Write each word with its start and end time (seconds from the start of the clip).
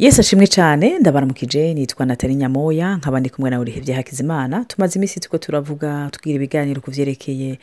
yesi 0.00 0.20
ashimwe 0.20 0.46
cyane. 0.46 0.98
Ndabaramukije 0.98 1.74
nitwa 1.74 2.06
natali 2.06 2.34
nyamoya. 2.34 2.96
Nkaba 2.96 3.20
ndi 3.20 3.30
kumwe 3.30 3.50
nawe 3.50 3.62
urihebye 3.62 3.94
hakizimana. 3.94 4.64
Tumaze 4.64 4.98
iminsi 4.98 5.20
tuko 5.20 5.38
turavuga 5.38 6.08
tubwira 6.12 6.36
ibiganiro 6.36 6.80
ku 6.80 6.90
byerekeye 6.90 7.58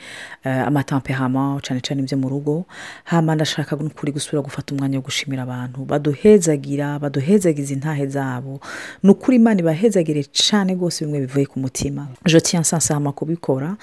uh, 0.46 0.52
amatamperama 0.52 1.58
cyane 1.66 1.82
cyane 1.82 2.02
ibyo 2.02 2.18
mu 2.18 2.30
rugo. 2.30 2.66
Hama 3.04 3.36
ndashaka 3.36 3.76
kuri 3.76 4.12
gusubira 4.12 4.42
gufata 4.42 4.76
umwanya 4.76 4.98
wo 4.98 5.02
gushimira 5.04 5.44
abantu. 5.44 5.86
Baduhezagira 5.86 7.00
baduhezagiza 7.00 7.74
intahe 7.74 8.06
zabo. 8.08 8.60
Ni 9.04 9.10
ukuri 9.10 9.36
imana 9.42 9.60
ibahezagire 9.60 10.24
cyane 10.30 10.74
rwose 10.78 11.06
bimwe 11.06 11.20
bivuye 11.26 11.46
ku 11.46 11.60
mutima. 11.60 12.08
Tiens 12.44 12.70
sincèrement 12.70 13.14
kubikora. 13.18 13.76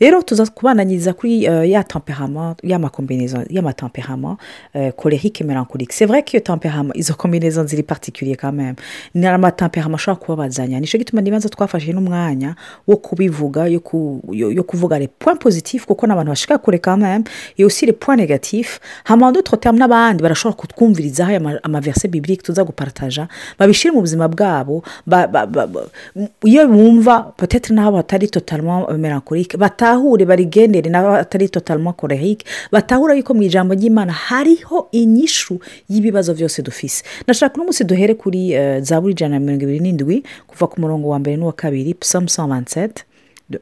Rero 0.00 0.22
tuza 0.22 0.46
kubananyiriza 0.46 1.12
kuri 1.12 1.48
uh, 1.48 1.68
ya 1.68 1.82
temperama 1.84 2.54
y'amakombinezo 2.62 3.42
colérique 4.96 5.42
mélancolique. 5.44 5.92
C'est 5.92 6.06
vrai 6.06 6.22
que 6.22 6.36
iyo 6.36 6.40
temperama 6.44 6.94
izo 6.94 7.14
kombinezon 7.14 7.66
ziri 7.66 7.82
particulier 7.96 8.36
quand 8.36 8.52
même. 8.62 8.76
Ni 9.14 9.26
amatemperama 9.26 9.96
ashobora 9.96 10.20
kubabazanya 10.22 10.80
ni 10.80 10.86
cyo 10.86 10.98
gituma 10.98 11.22
n'ibanza 11.22 11.48
twafashe 11.48 11.92
n'umwanya 11.92 12.50
wo 12.86 12.96
kubivuga 12.96 13.66
yo, 13.74 13.80
ku, 13.80 13.98
yo, 14.32 14.50
yo 14.58 14.62
kuvuga 14.70 14.98
les 14.98 15.08
points 15.08 15.38
positifs 15.46 15.84
kuko 15.86 16.06
n'abantu 16.06 16.30
bashaka 16.30 16.58
kure 16.58 16.78
quand 16.78 16.98
même. 16.98 17.24
Et 17.58 17.64
aussi 17.64 17.86
les 17.86 17.92
points 17.92 18.16
négatifs. 18.16 18.80
Hama 19.08 19.32
d'autres 19.32 19.56
termes 19.56 19.78
n'abandi 19.78 20.22
barashobora 20.22 20.56
kutwumvirizaho 20.60 21.32
amaverse 21.62 22.06
biblique 22.08 22.42
tuza 22.42 22.64
gupartaja 22.64 23.28
babishyire 23.58 23.92
mu 23.94 24.00
buzima 24.00 24.28
bwabo 24.28 24.82
iyo 26.44 26.68
bumva 26.68 27.32
peut-être 27.36 27.70
n'aho 27.72 27.92
batari 27.92 28.28
totalement 28.28 28.86
mélancolique. 28.92 29.56
Batahure 29.56 30.24
barigendere 30.24 30.88
n'aho 30.90 31.12
batari 31.12 31.48
totalement 31.50 31.92
colérique. 31.92 32.44
Batahura 32.72 33.14
yuko 33.14 33.34
mu 33.34 33.42
ijambo 33.42 33.74
ry'imana 33.74 34.12
hariho 34.12 34.88
inyishu 34.92 35.58
y'ibibazo 35.90 36.34
byose 36.34 36.62
dufise 36.62 37.02
nashaka 37.26 37.54
uno 37.60 37.64
duhere 37.86 38.14
kuri 38.14 38.58
uh, 38.58 38.82
zaburi 38.82 39.12
ijana 39.12 39.38
na 39.38 39.40
mirongo 39.40 39.62
ibiri 39.64 39.80
n'indwi 39.80 40.22
kuva 40.46 40.66
ku 40.66 40.80
murongo 40.80 41.08
wa 41.08 41.18
mbere 41.18 41.36
n'uwa 41.36 41.52
kabiri 41.52 41.94
psalm 41.94 42.24
127 42.24 43.04
de, 43.50 43.60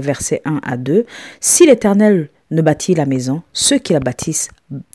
verset 0.00 0.40
1 0.44 0.60
à 0.62 0.76
2 0.76 1.04
si 1.40 1.66
l'éternel 1.66 2.28
ne 2.50 2.62
bâtit 2.62 2.94
la 2.94 3.06
maison 3.06 3.42
ceux 3.52 3.78
qui 3.78 3.92
la 3.92 4.00
bâtissent 4.00 4.48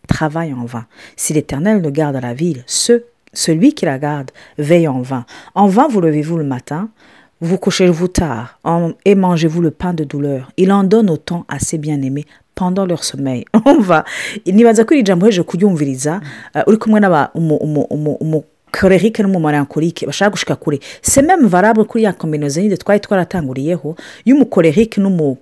travaillent 0.08 0.54
en 0.54 0.66
vain. 0.66 0.86
Si 1.16 1.34
l'éternel 1.34 1.82
ne 1.82 1.90
garde 1.90 2.18
la 2.22 2.34
ville 2.34 2.64
ceux, 2.66 3.06
celui 3.34 3.74
qui 3.74 3.86
la 3.86 4.00
garde 4.00 4.32
veille 4.58 4.88
en 4.88 5.02
vain. 5.02 5.26
En 5.56 5.68
vain 5.68 5.88
vous 5.88 6.02
levez-vous 6.02 6.38
le 6.38 6.44
matin 6.44 6.90
vous 7.42 7.58
couchez-vous 7.58 8.08
tard 8.08 8.60
et 9.04 9.16
mangez-vous 9.16 9.62
le 9.62 9.72
pain 9.72 9.94
de 9.96 10.04
douleur. 10.04 10.52
Il 10.58 10.72
en 10.72 10.84
donne 10.84 11.10
autant 11.10 11.44
à 11.50 11.58
ses 11.58 11.80
bien-aimés 11.80 12.26
pendant 12.54 12.86
leur 12.86 13.04
sommeil. 13.04 13.46
Umva 13.66 14.06
nibaza 14.46 14.86
ko 14.86 14.96
jambo 15.04 15.26
heje 15.26 15.44
kuryumviriza 15.44 16.22
uri 16.68 16.78
kumwe 16.78 17.00
n'aba 17.00 17.32
umukorerike 18.72 19.24
n'umumarankorike 19.24 20.06
bashaka 20.06 20.32
gushika 20.32 20.56
kure 20.56 20.80
se 21.02 21.22
meme 21.22 21.48
varable 21.48 21.84
kuri 21.84 22.04
ya 22.04 22.14
kombinoze 22.14 22.62
nyine 22.64 22.78
twari 22.78 23.00
twaratanguriyeho 23.00 23.96
y'umukorerike 24.26 25.02
n'umu 25.02 25.38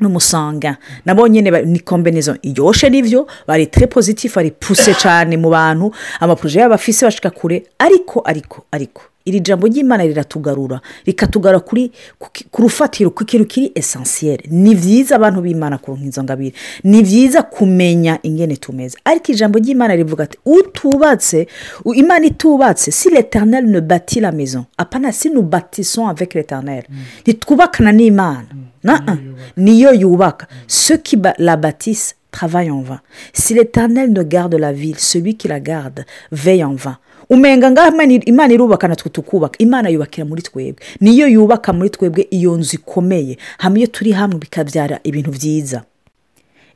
n'umusanga 0.00 0.76
nabo 1.04 1.28
nyine 1.28 1.50
ni 1.64 1.78
kombinezo 1.80 2.36
iryoshye 2.42 2.90
n'ibyo 2.90 3.26
bari 3.46 3.66
tere 3.66 3.86
pozitifu 3.86 4.36
bari 4.36 4.50
puse 4.50 4.94
cyane 4.94 5.36
mu 5.36 5.50
bantu. 5.50 5.92
Amaporoje 6.20 6.58
yabo 6.60 6.74
afise 6.74 7.04
bashika 7.06 7.30
kure 7.30 7.62
ariko 7.78 8.22
ariko 8.24 8.64
ariko. 8.72 9.02
Iri 9.24 9.40
jambo 9.40 9.66
ry'imana 9.66 10.04
riratugarura. 10.04 10.80
Rikatugarura 11.06 11.60
kuri 11.60 11.92
ku 12.50 12.62
rufatiro 12.62 13.10
ku 13.10 13.24
kintu 13.24 13.46
kiri 13.46 13.72
esansiyeri 13.74 14.48
ni 14.50 14.74
byiza 14.74 15.16
abantu 15.16 15.40
b'imana 15.42 15.78
ku 15.78 15.98
izo 16.02 16.22
ngabire. 16.22 16.54
Ni 16.84 17.02
byiza 17.02 17.42
kumenya 17.42 18.18
ingene 18.22 18.56
tumeze. 18.56 18.98
Ariko 19.04 19.32
ijambo 19.32 19.58
ry'imana 19.58 19.94
rivuga 19.96 20.24
ati 20.24 20.38
utubatse 20.46 21.46
imana 21.94 22.26
itubatse. 22.26 22.90
Si 22.90 23.10
l'éternel 23.10 23.66
ne 23.66 23.80
bati 23.80 24.20
la 24.20 24.32
maison. 24.32 24.64
Apana 24.78 25.12
si 25.12 25.30
nous 25.30 25.42
bâtissons 25.42 26.08
avec 26.08 26.34
l'éternel 26.34 26.84
ntitwubakana 27.22 27.92
n'imana. 27.92 28.46
Niyo 29.56 29.92
yubaka. 29.92 30.46
ceux 30.66 30.96
qui 30.96 31.18
la 31.38 31.56
bâtissent 31.56 32.16
travaillent 32.30 32.70
en 32.70 32.80
vain. 32.80 33.00
Si 33.32 33.54
l'éternel 33.54 34.12
ne 34.12 34.22
garde 34.22 34.54
la 34.54 34.72
ville 34.72 34.98
celui 34.98 35.36
qui 35.36 35.48
la 35.48 35.60
garde 35.60 36.04
veille 36.32 36.64
en 36.64 36.74
vain. 36.74 36.96
Umenga 37.30 37.70
ngaho 37.70 38.02
imana 38.26 38.54
irubaka 38.54 38.88
natwe 38.88 39.10
tukubaka 39.10 39.58
imana 39.58 39.88
yubakira 39.88 40.24
muri 40.26 40.42
twebwe. 40.42 40.82
Niyo 41.00 41.26
yubaka 41.28 41.72
muri 41.72 41.90
twebwe 41.90 42.26
iyo 42.30 42.56
nzu 42.56 42.74
ikomeye. 42.76 43.36
Hamwe 43.58 43.78
iyo 43.78 43.86
turi 43.86 44.12
hamwe 44.12 44.38
bikabyara 44.38 45.00
ibintu 45.02 45.30
byiza. 45.30 45.82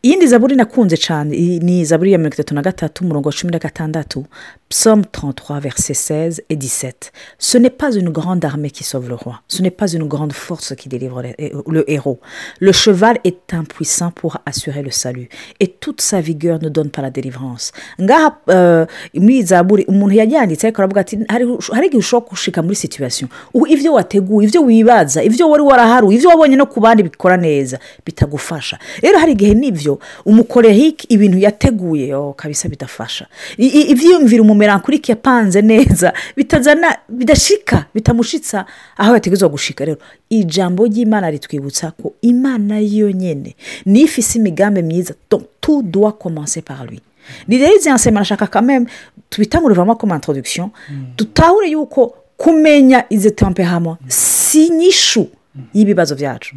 Iyindi 0.04 0.26
zaburi 0.26 0.56
nakunze 0.56 0.96
cyane 0.96 1.32
ni 1.66 1.84
zaburi 1.84 2.12
ya 2.12 2.18
mirongo 2.18 2.34
itatu 2.34 2.54
na 2.54 2.62
gatatu 2.62 3.04
umurongo 3.04 3.28
wa 3.28 3.34
cumi 3.34 3.52
na 3.52 3.58
gatandatu 3.58 4.24
33 4.70 5.60
verset 5.60 5.94
16 5.94 6.40
et 6.50 6.56
17 6.56 7.12
ce 7.38 7.58
n'est 7.58 7.70
pas 7.70 7.90
une 7.94 8.10
grande 8.10 8.44
armée 8.44 8.70
qui 8.70 8.84
sauve 8.84 9.08
le 9.08 9.14
roi. 9.14 9.40
Ce 9.48 9.62
n'est 9.62 9.70
pas 9.70 9.86
une 9.92 10.04
grande 10.04 10.32
force 10.32 10.74
qui 10.74 10.88
délivre 10.88 11.22
le 11.68 11.90
héros. 11.90 12.18
Le 12.60 12.72
cheval 12.72 13.18
est 13.24 13.54
impuissant 13.54 14.10
pour 14.10 14.38
assurer 14.46 14.82
le 14.82 14.90
salut. 14.90 15.28
Et 15.60 15.68
toute 15.68 16.00
sa 16.00 16.20
vigueur 16.20 16.58
ne 16.62 16.68
donne 16.68 16.90
pas 16.90 17.02
la 17.02 17.10
délivrance. 17.10 17.72
Ngaha 18.00 18.38
uh, 18.48 19.20
muri 19.20 19.42
zaburi 19.42 19.84
umuntu 19.88 20.14
yajyanditse 20.16 20.64
ariko 20.66 20.82
aravuga 20.82 21.00
ati 21.00 21.18
hari 21.28 21.86
igihe 21.86 21.98
ushobora 21.98 22.30
gushika 22.30 22.62
muri 22.62 22.74
situation. 22.74 23.28
Ibyo 23.68 23.92
wateguye 23.92 24.48
ibyo 24.48 24.62
wibaza 24.62 25.22
ibyo 25.22 25.48
wari 25.50 25.62
waraharuye 25.62 26.16
ibyo 26.18 26.28
wabonye 26.30 26.56
no 26.56 26.66
ku 26.66 26.80
bandi 26.80 27.02
bikora 27.02 27.36
neza 27.36 27.78
bitagufasha. 28.06 28.78
Rero 29.02 29.18
hari 29.18 29.32
igihe 29.32 29.54
n'ibyo 29.54 29.93
umukorehike 30.24 31.06
ibintu 31.08 31.38
yateguye. 31.38 32.14
Kabisa 32.36 32.68
bidafasha 32.68 33.26
ibyiyumvira 33.58 34.42
umumerankurike 34.42 35.12
yapanze 35.12 35.62
neza. 35.62 36.12
Bitazana 36.36 36.96
bidashika 37.08 37.84
bitamushitsa. 37.94 38.66
Aho 38.96 39.14
yategerezwa 39.14 39.48
gushika 39.48 39.84
rero. 39.84 39.98
Ijambo 40.30 40.86
ry'imana 40.86 41.30
ritwibutsa 41.30 41.90
ko 41.90 42.12
imana 42.22 42.78
yonyine 42.78 43.56
niyo 43.86 44.04
ifise 44.04 44.38
imigambi 44.38 44.82
myiza 44.82 45.14
tu 45.60 45.82
duwa 45.82 46.12
komanse 46.12 46.62
par 46.62 46.86
lui. 46.86 47.00
Ni 47.48 47.58
rero 47.58 47.74
izi 47.76 47.90
nsema 47.90 48.20
nashaka 48.20 48.46
kameme 48.46 48.86
tubitangurivamo 49.30 49.96
comme 49.96 50.14
introduction. 50.14 50.70
Dutahure 51.16 51.70
yuko 51.70 52.14
kumenya 52.36 53.04
izi 53.10 53.30
temperama 53.30 53.96
si 54.08 54.66
inyishu 54.66 55.28
y'ibibazo 55.74 56.14
byacu 56.14 56.56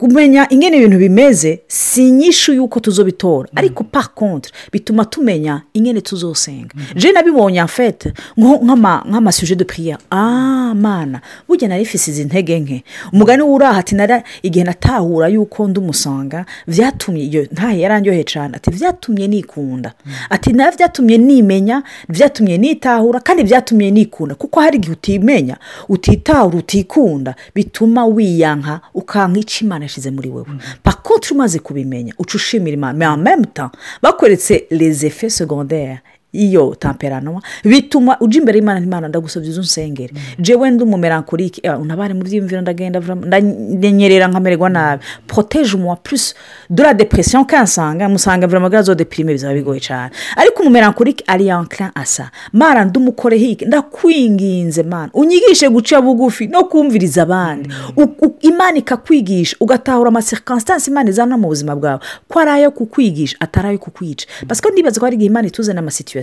kumenya 0.00 0.46
ingene 0.50 0.76
ibintu 0.76 0.98
bimeze 0.98 1.60
si 1.68 2.08
inyishu 2.08 2.52
y'uko 2.52 2.80
tuzobitora. 2.80 3.48
Ariko 3.56 3.84
par 3.84 4.08
contre 4.14 4.52
bituma 4.72 5.04
tumenya 5.04 5.62
ingene 5.74 6.00
tuzosenga. 6.00 6.74
Je 6.96 7.12
nabibonye 7.12 7.60
afete 7.60 8.12
nk'amasuje 8.38 9.54
de 9.56 9.64
priya 9.64 9.98
ah 10.10 10.74
mana 10.74 11.20
burya 11.48 11.68
nari 11.68 11.82
ifise 11.82 12.10
izi 12.10 12.24
ntege 12.24 12.60
nke. 12.60 12.84
Umugani 13.12 13.42
w'uraha 13.42 13.78
ati 13.78 13.94
nara 13.94 14.22
igihe 14.42 14.64
natahura 14.64 15.28
y'uko 15.28 15.68
ndi 15.68 15.78
umusanga 15.80 16.46
byatumye 16.68 17.22
iyo 17.24 17.46
ntahe 17.52 17.80
yarangyohe 17.80 18.24
cyane 18.24 18.56
ati 18.56 18.70
byatumye 18.70 19.28
nikunda. 19.28 19.92
Ati 20.30 20.52
nawe 20.52 20.72
byatumye 20.76 21.18
nimenya 21.18 21.82
byatumye 22.08 22.58
nitahura 22.58 23.20
kandi 23.20 23.42
byatumye 23.44 23.90
nikunda. 23.90 24.34
Kuko 24.34 24.60
hari 24.60 24.76
igihe 24.76 24.92
utimenya 24.92 25.56
utitahura 25.88 26.58
utikunda 26.58 27.34
bituma 27.54 28.06
wiyanka 28.06 28.80
ukanka 28.94 29.38
icyo 29.40 29.66
imana 29.66 29.84
yashyize 29.90 30.10
muri 30.10 30.28
wowe 30.30 30.46
pakote 30.82 31.34
umaze 31.34 31.58
kubimenya 31.58 32.14
uca 32.18 32.34
ushimira 32.36 32.74
imana. 32.74 33.16
Memuta 33.16 33.70
bakweretse 34.02 34.66
les 34.70 35.02
effets 35.04 35.36
secondaires. 35.36 35.98
Iyo 36.32 36.74
temperanwa 36.78 37.42
bituma 37.64 38.16
ujya 38.20 38.38
imbere 38.40 38.58
y'imana 38.58 38.80
n'imana 38.80 39.08
ndagusabye 39.08 39.48
izo 39.50 39.60
nsengere 39.60 40.12
jewe 40.38 40.70
ndi 40.70 40.82
umumerankurike 40.84 41.70
unabare 41.70 42.14
mu 42.14 42.22
byiyumviro 42.22 42.60
ndagenda 42.60 43.00
ndanyerera 43.00 44.28
nkamererwa 44.28 44.68
nabi. 44.68 45.02
Poroteje 45.26 45.76
umuwa 45.76 45.96
purisi 45.96 46.34
de 46.70 46.82
la 46.82 46.94
depression 46.94 47.44
kansanga 47.44 48.08
musanga 48.08 48.46
vura 48.46 48.58
amagara 48.58 48.82
zo 48.82 48.94
deprime 48.94 49.32
bizaba 49.32 49.54
bigoye 49.54 49.80
cyane 49.80 50.10
ariko 50.36 50.62
umumerankurike 50.62 51.24
ari 51.26 51.46
yankira 51.46 51.90
asa 51.94 52.30
mara 52.52 52.84
ndi 52.84 52.98
umukorehike 52.98 53.64
ndakwinginze 53.66 54.82
mana. 54.82 55.10
Unyigishe 55.14 55.68
guca 55.68 56.00
bugufi 56.02 56.46
no 56.46 56.64
kumviriza 56.64 57.22
abandi. 57.22 57.68
Imana 58.40 58.78
ikakwigisha 58.78 59.56
ugatahura 59.60 60.08
amasirikansitansi 60.08 60.90
imana 60.90 61.10
izana 61.10 61.36
mu 61.36 61.48
buzima 61.48 61.76
bwawe. 61.76 62.00
Ko 62.28 62.38
ari 62.40 62.50
ayo 62.50 62.70
kukwigisha 62.70 63.36
atari 63.40 63.68
ayo 63.68 63.78
kukwica. 63.78 64.26
Pasiko 64.48 64.70
ndibaza 64.70 65.00
ko 65.00 65.06
hari 65.06 65.16
igihe 65.16 65.26
imana 65.30 65.48
ituzana 65.48 65.80
amasituwasiyo 65.80 66.19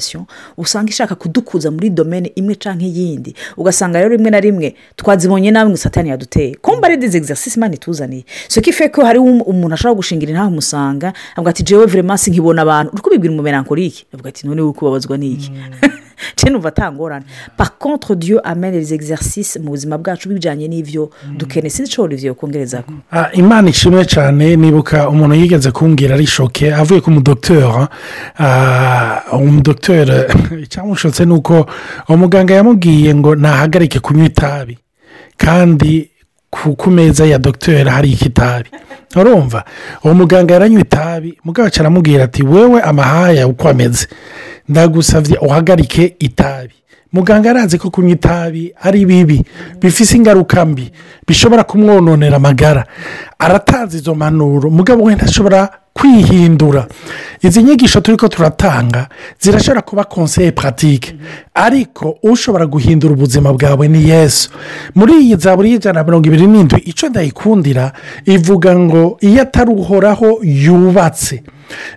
usanga 0.57 0.89
ishaka 0.89 1.15
kudukuza 1.15 1.71
muri 1.71 1.89
domene 1.89 2.31
imwe 2.35 2.55
cyangwa 2.55 2.83
iyindi. 2.87 3.35
Ugasanga 3.57 3.99
rero 3.99 4.09
rimwe 4.15 4.31
na 4.31 4.39
rimwe 4.39 4.75
twazibonye 4.95 5.51
nawe 5.51 5.69
ngo 5.69 5.77
satani 5.77 6.09
yaduteye. 6.09 6.55
Kumva 6.61 6.87
ari 6.87 6.97
dizi 6.97 7.17
egisasisi 7.17 7.57
imana 7.57 7.75
ituzaniye. 7.75 8.23
So 8.47 8.61
ko 8.61 8.69
ife 8.69 8.89
ko 8.89 9.05
hari 9.05 9.19
umuntu 9.19 9.73
ashobora 9.73 9.95
gushingira 9.95 10.31
intaha 10.31 10.47
umusanga 10.47 11.13
avuga 11.35 11.49
ati 11.49 11.63
jewe 11.63 11.85
vremansi 11.85 12.31
nkibona 12.31 12.61
abantu. 12.61 12.91
Uri 12.93 13.01
kubibwira 13.01 13.33
umumerankorike 13.33 14.05
avuga 14.13 14.29
ati 14.29 14.47
none 14.47 14.61
uri 14.61 14.73
kubabazwa 14.73 15.17
n'iki 15.17 15.51
cyane 15.51 15.75
numva 16.49 16.69
atangorane 16.69 17.25
par 17.57 17.77
contre 17.77 18.15
dieu 18.15 18.39
amene 18.43 18.77
les 18.79 18.93
exercices 18.93 19.59
mu 19.59 19.69
buzima 19.69 19.97
bwacu 19.97 20.29
bijyanye 20.29 20.67
n'ibyo 20.67 21.09
dukeneye 21.37 21.69
sinzi 21.69 21.91
icyo 21.91 22.03
olivier 22.03 22.33
kongereza 22.35 22.81
ko 22.81 22.91
Ah, 23.11 23.29
imana 23.33 23.69
ishimwe 23.69 24.05
cyane 24.05 24.55
nibuka 24.55 25.09
umuntu 25.09 25.35
yigeze 25.35 25.71
kumbwira 25.71 26.15
ari 26.15 26.25
shoke 26.27 26.73
avuye 26.73 27.01
ku 27.01 27.11
mudogiteri 27.11 27.87
umudogiteri 29.33 30.11
icyamushotse 30.63 31.25
ni 31.25 31.33
uko 31.33 31.65
umuganga 32.09 32.53
yamubwiye 32.53 33.15
ngo 33.15 33.35
ntahagarike 33.35 33.99
kunywa 33.99 34.25
itabi 34.25 34.77
kandi 35.37 36.09
ku 36.51 36.91
meza 36.91 37.25
ya 37.25 37.37
dogiteri 37.39 37.89
hari 37.89 38.11
ikitabi 38.11 38.69
urumva 39.15 39.63
uwo 40.03 40.13
muganga 40.13 40.53
yaranywa 40.53 40.81
itabi 40.81 41.37
mugabo 41.43 41.69
aramubwira 41.79 42.23
ati 42.23 42.43
wewe 42.43 42.81
amahaya 42.81 43.47
uko 43.47 43.69
ameze 43.69 44.07
ndagusabye 44.69 45.37
uhagarike 45.37 46.15
itabi. 46.19 46.73
Muganga 47.13 47.49
arazi 47.49 47.77
ko 47.77 47.89
kunywa 47.89 48.11
itabi 48.11 48.73
ari 48.81 49.05
bibi 49.05 49.43
bifite 49.81 50.13
ingaruka 50.17 50.65
mbi 50.65 50.91
bishobora 51.27 51.63
kumwononera 51.63 52.35
amagara. 52.37 52.85
Aratanze 53.39 53.97
izo 53.97 54.15
mpanuro 54.15 54.69
mugabo 54.69 55.03
we 55.03 55.15
ntashobora 55.15 55.69
kwihindura. 55.93 56.87
Izi 57.41 57.63
nyigisho 57.63 58.01
turi 58.01 58.17
ko 58.17 58.27
turatanga 58.27 59.07
zirashobora 59.39 59.81
kuba 59.81 60.03
konseye 60.03 60.51
puratike 60.51 61.15
ariko 61.53 62.17
ushobora 62.23 62.65
guhindura 62.65 63.13
ubuzima 63.13 63.53
bwawe 63.53 63.87
ni 63.87 64.09
yesu. 64.09 64.49
Muri 64.95 65.13
iyi 65.13 65.35
zaburi 65.35 65.71
y'ijana 65.71 65.99
na 65.99 66.03
mirongo 66.05 66.27
ibiri 66.27 66.47
n'indwi 66.47 66.79
icyo 66.85 67.09
ndayikundira 67.09 67.91
ivuga 68.25 68.79
ngo 68.79 69.17
iyo 69.21 69.41
atari 69.41 69.71
uhoraho 69.71 70.39
yubatse. 70.43 71.43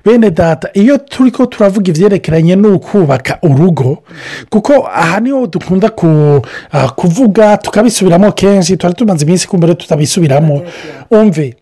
Bene 0.05 0.31
data 0.31 0.71
iyo 0.75 0.99
turi 0.99 1.31
ko 1.31 1.47
turavuga 1.47 1.91
ibyerekeranye 1.91 2.57
n'ukubaka 2.57 3.39
urugo 3.43 4.03
kuko 4.51 4.87
aha 4.87 5.21
ni 5.21 5.31
ho 5.31 5.47
dukunda 5.47 5.89
ku- 5.89 6.43
ah, 6.73 6.89
kuvuga 6.89 7.57
tukabisubiramo 7.57 8.33
kenshi 8.33 8.77
tuba 8.77 8.93
tumaze 8.93 9.25
iminsi 9.25 9.49
kumbura 9.49 9.75
tutabisubiramo. 9.75 10.63
Umve 11.11 11.57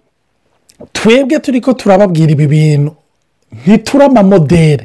twebwe 0.92 1.38
turi 1.40 1.60
ko 1.60 1.72
turababwira 1.72 2.32
ibi 2.32 2.46
bintu. 2.46 2.92
Ntituri 3.66 4.04
amamodere. 4.04 4.84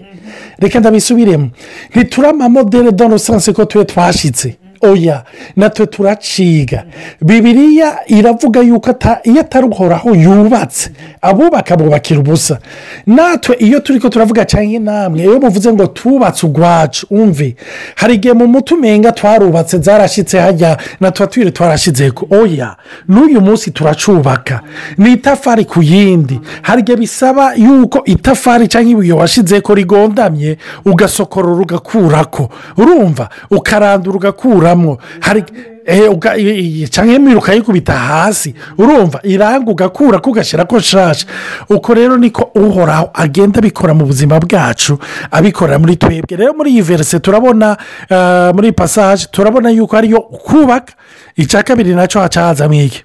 Reka 0.60 0.80
ndabisubiremo. 0.80 1.50
Ntituri 1.92 2.28
amamodere 2.28 2.92
dore 2.92 3.16
usanze 3.16 3.54
ko 3.54 3.66
tube 3.66 3.86
twashyitse. 3.86 4.56
Oya 4.84 5.24
natwe 5.56 5.86
turaciga. 5.86 6.84
Bibiriya 7.22 7.96
iravuga 8.08 8.62
yuko 8.62 8.96
iyo 9.24 9.42
atari 9.42 9.68
uhoraho 9.68 10.16
yubatse 10.16 10.92
abubaka 11.22 11.78
bubakira 11.78 12.20
ubusa. 12.20 12.60
Natwe 13.08 13.56
iyo 13.60 13.80
turi 13.80 14.00
ko 14.00 14.10
turavuga 14.10 14.46
cyangwa 14.46 14.80
namwe 14.80 15.22
iyo 15.24 15.40
muvuze 15.40 15.74
ngo 15.74 15.88
tubatse 15.88 16.46
ugwacu 16.46 17.08
umve. 17.10 17.56
Hari 17.96 18.14
igihe 18.16 18.34
mu 18.34 18.48
muti 18.48 18.74
umenga 18.74 19.12
twarubatse 19.12 19.78
zarashyitse 19.78 20.40
hajya 20.40 20.78
na 21.00 21.12
tuba 21.12 21.28
twiri 21.28 21.52
twarashyize 21.52 22.12
ko 22.12 22.28
oya 22.32 22.76
n'uyu 23.08 23.42
munsi 23.42 23.72
turacubaka. 23.72 24.62
Ni 24.98 25.12
itafari 25.14 25.66
ku 25.66 25.82
yindi. 25.84 26.40
Hari 26.62 26.82
igihe 26.82 26.98
bisaba 26.98 27.54
yuko 27.56 28.02
itafari 28.06 28.68
cyangwa 28.68 28.92
ibuye 28.92 29.14
washyize 29.14 29.62
ko 29.62 29.74
rigondamye 29.76 30.58
ugasokorora 30.86 31.62
ugakurako 31.62 32.50
urumva 32.78 33.30
ukarandura 33.52 34.16
ugakuramo 34.18 34.73
hari 35.20 35.44
eh, 35.86 36.90
cyangwa 36.90 37.16
imiri 37.16 37.36
ukayikubita 37.36 37.94
hasi 37.94 38.56
urumva 38.78 39.20
iranga 39.24 39.72
ugakura 39.72 40.20
ko 40.20 40.30
ugashyira 40.32 40.66
ko 40.66 40.78
nshasha. 40.78 41.28
Uko 41.70 41.94
rero 41.94 42.18
niko 42.18 42.52
uhoraho 42.56 43.10
agenda 43.14 43.60
abikora 43.60 43.94
mu 43.94 44.06
buzima 44.06 44.40
bwacu 44.40 45.00
abikorera 45.32 45.80
muri 45.80 45.96
twebwe. 45.96 46.38
Rero 46.38 46.54
muri 46.54 46.72
iyi 46.72 46.82
verise 46.82 47.20
turabona 47.20 47.78
ah, 48.10 48.52
muri 48.56 48.72
pasaje 48.72 49.28
turabona 49.32 49.70
yuko 49.70 49.98
ariyo 49.98 50.22
kubaka. 50.22 50.94
Icya 51.36 51.64
kabiri 51.64 51.96
na 51.96 52.08
cyo 52.08 52.22
haca 52.22 52.42
hazamo 52.42 52.74
iki 52.74 53.04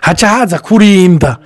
haca 0.00 0.26
haza 0.28 0.58
kurinda 0.58 1.38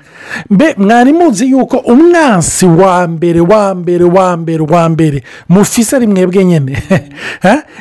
mbe 0.50 0.74
mwari 0.78 1.12
muzi 1.12 1.50
yuko 1.50 1.76
umwansi 1.76 2.66
wa 2.66 3.08
mbere 3.08 3.40
wa 3.40 3.74
mbere 3.74 4.04
wa 4.04 4.36
mbere 4.36 4.62
wa 4.62 4.88
mbere. 4.88 5.22
Mufise 5.48 5.96
ari 5.96 6.06
mwebwe 6.06 6.44
nyine 6.44 6.82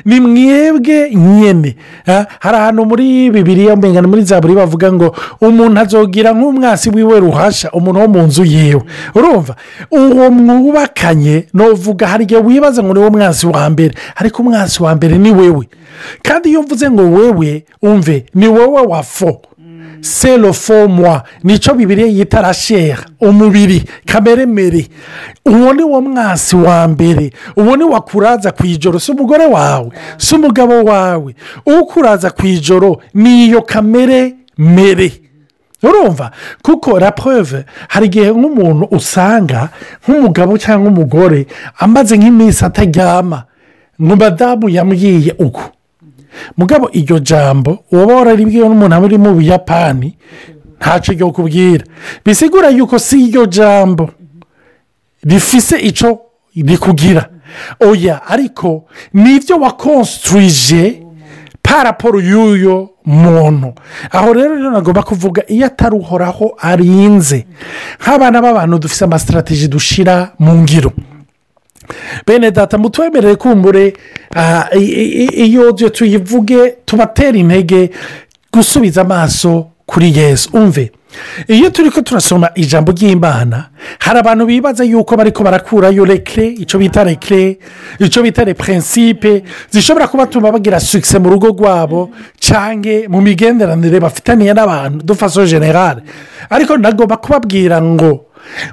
ni 0.05 0.19
mwebwe 0.19 1.15
nyine 1.15 1.75
Ha? 2.05 2.27
hari 2.39 2.57
ahantu 2.57 2.85
muri 2.85 3.31
bibiriya 3.31 3.75
mbengana 3.75 4.07
muri 4.07 4.23
za 4.23 4.41
buri 4.41 4.55
bavuga 4.55 4.93
ngo 4.93 5.15
umuntu 5.41 5.79
azogira 5.79 6.33
nk'umwansi 6.33 6.89
wiwe 6.89 7.19
ruhasha 7.19 7.71
umuntu 7.71 7.99
wo 7.99 8.07
mu 8.07 8.21
nzu 8.21 8.43
yiwe 8.45 8.81
urumva? 9.15 9.55
Uwo 9.91 10.31
mwubakanye 10.31 11.47
nuvuga 11.53 12.07
hari 12.07 12.23
igihe 12.23 12.41
wibaza 12.41 12.83
ngo 12.83 12.93
ni 12.93 12.99
wo 12.99 13.09
mwansi 13.09 13.47
wa 13.47 13.69
mbere. 13.69 13.95
Ariko 14.15 14.41
umwansi 14.41 14.83
wa 14.83 14.95
mbere 14.95 15.17
ni 15.17 15.31
wewe. 15.31 15.67
Kandi 16.21 16.49
iyo 16.49 16.61
mvuze 16.61 16.91
ngo 16.91 17.01
wewe 17.01 17.63
umve 17.81 18.25
ni 18.35 18.47
wowe 18.47 18.81
wa 18.81 19.03
fo. 19.03 19.41
Selo 20.03 20.53
fo 20.53 20.87
mwa 20.87 21.23
ni 21.43 21.59
cyo 21.59 21.73
bibiri 21.73 22.17
yita 22.19 22.41
rashera 22.41 23.05
umubiri 23.21 23.83
kamere 24.05 24.45
mere. 24.45 24.87
Uwo 25.45 25.73
ni 25.73 25.83
wo 25.83 26.01
mwasi 26.01 26.55
wa 26.55 26.87
mbere. 26.87 27.31
Uwo 27.57 27.77
ni 27.77 27.83
wakuraza 27.83 28.51
ku 28.51 28.65
ijoro 28.65 28.99
si 28.99 29.11
umugore 29.11 29.45
wawe. 29.45 29.89
Si 30.17 30.35
umugabo 30.35 30.83
wawe. 30.83 31.35
Ukuraza 31.65 32.29
ku 32.31 32.45
ijoro 32.47 33.01
ni 33.13 33.45
iyo 33.45 33.61
kamere 33.61 34.35
mere. 34.57 35.11
Urumva? 35.83 36.31
Kuko 36.61 36.99
rapureve 36.99 37.65
hari 37.87 38.05
igihe 38.05 38.31
nk'umuntu 38.31 38.87
usanga 38.91 39.69
nk'umugabo 40.07 40.57
cyangwa 40.57 40.91
umugore 40.91 41.47
amaze 41.79 42.17
nk'iminsi 42.17 42.65
ataryama 42.65 43.43
ngo 44.01 44.15
madamu 44.15 44.69
yambwiye 44.69 45.35
uko 45.39 45.61
mugabo 46.57 46.89
iryo 46.93 47.19
jambo 47.19 47.83
uba 47.91 48.15
wararibwiwe 48.15 48.69
n'umuntu 48.69 49.05
uri 49.05 49.17
mu 49.17 49.33
buyapani 49.33 50.17
ntacyo 50.79 51.13
ryo 51.13 51.31
kubwira 51.31 51.83
bisigura 52.25 52.69
yuko 52.69 52.99
si 52.99 53.15
iryo 53.27 53.45
jambo 53.45 54.09
rifise 55.23 55.79
icyo 55.79 56.19
rikugira. 56.55 57.29
Oya 57.79 58.25
ariko 58.27 58.85
ni 59.13 59.39
byo 59.39 59.55
wakonsitirije 59.57 61.03
paraporo 61.61 62.19
y'uyo 62.19 62.89
muntu. 63.05 63.73
Aho 64.11 64.33
rero 64.33 64.55
rero 64.55 64.71
nagomba 64.71 65.03
kuvuga 65.03 65.41
iyo 65.47 65.65
atari 65.65 65.95
uhoraho 65.95 66.55
arinze 66.59 67.45
nk'abana 68.01 68.41
b'abantu 68.41 68.77
dufite 68.79 69.03
amasitarategi 69.05 69.67
dushyira 69.67 70.31
mu 70.39 70.53
ngiro. 70.61 70.91
Bene 72.27 72.51
data 72.51 72.77
mutwemerere 72.77 73.35
kumbure 73.35 73.93
iyo 75.35 75.71
tuyivuge 75.71 76.75
tubatera 76.85 77.37
intege 77.37 77.89
gusubiza 78.53 79.01
amaso 79.01 79.67
kuri 79.85 80.17
yesu. 80.17 80.49
Umve. 80.53 80.91
Iyo 81.47 81.69
turi 81.69 81.91
ko 81.91 82.01
turasoma 82.01 82.49
ijambo 82.55 82.91
ry'imana 82.91 83.69
hari 83.99 84.19
abantu 84.19 84.45
bibaza 84.45 84.83
yuko 84.83 85.15
bari 85.15 85.31
ko 85.31 85.43
barakurayo 85.43 86.05
rekire 86.05 86.47
icyo 86.47 86.79
bita 86.79 87.03
rekire 87.03 87.57
icyo 87.99 88.23
bita 88.23 88.43
repurensipe 88.43 89.43
zishobora 89.69 90.07
kubatuma 90.07 90.51
bagira 90.51 90.79
sukise 90.79 91.19
mu 91.19 91.29
rugo 91.29 91.47
rwabo 91.53 92.09
cyangwa 92.39 93.05
mu 93.09 93.21
migenderanire 93.21 93.99
bafitaniye 93.99 94.53
n'abantu 94.53 95.05
dufaso 95.05 95.45
generale 95.45 96.01
ariko 96.49 96.77
nagomba 96.77 97.17
kubabwira 97.17 97.77
ngo 97.81 98.25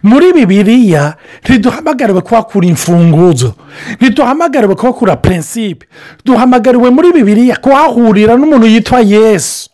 muri 0.02 0.32
bibiriya 0.32 1.14
ntiduhamagariwe 1.44 2.20
kuhakura 2.20 2.66
imfunguzo 2.66 3.54
ntiduhamagariwe 4.00 4.74
kuhakura 4.74 5.16
purensipe 5.16 5.86
duhamagariwe 6.24 6.90
muri 6.90 7.12
bibiriya 7.12 7.56
kuhahurira 7.56 8.36
n'umuntu 8.36 8.66
yitwa 8.66 9.00
yesu. 9.00 9.69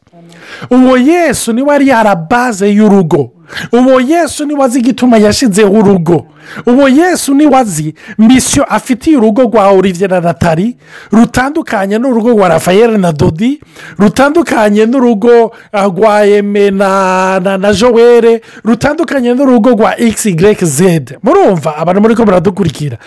Uwo 0.71 0.97
yesu 0.99 1.53
ni 1.53 1.63
we 1.63 1.75
ari 1.75 1.89
yarabaze 1.89 2.69
y'urugo. 2.73 3.31
Uwo 3.73 4.01
yesu 4.01 4.45
ni 4.45 4.55
we 4.55 4.65
azi 4.65 4.79
igituma 4.79 5.17
yashyizeho 5.19 5.71
urugo. 5.73 6.27
Uwo 6.67 6.89
yesu 6.89 7.35
ni 7.35 7.47
we 7.47 7.57
azi 7.57 7.95
misiyo 8.19 8.65
afitiye 8.65 9.17
urugo 9.17 9.43
rwa 9.43 9.69
olivier 9.71 10.11
na 10.11 10.21
natali 10.21 10.77
rutandukanye 11.13 11.99
n'urugo 11.99 12.31
rwa 12.31 12.49
rafayeli 12.49 12.99
na 12.99 13.13
dodi 13.13 13.61
rutandukanye 13.99 14.87
n'urugo 14.87 15.53
ah, 15.73 15.87
rwa 15.87 16.27
eme 16.27 16.71
na 16.71 17.41
na 17.41 17.59
na 17.59 17.73
joel 17.73 18.41
rutandukanye 18.65 19.35
n'urugo 19.35 19.71
rwa 19.71 19.95
xyz 19.97 21.13
murumva 21.23 21.77
abantu 21.77 22.01
muri 22.01 22.15
ko 22.15 22.25
muradukurikira. 22.25 22.99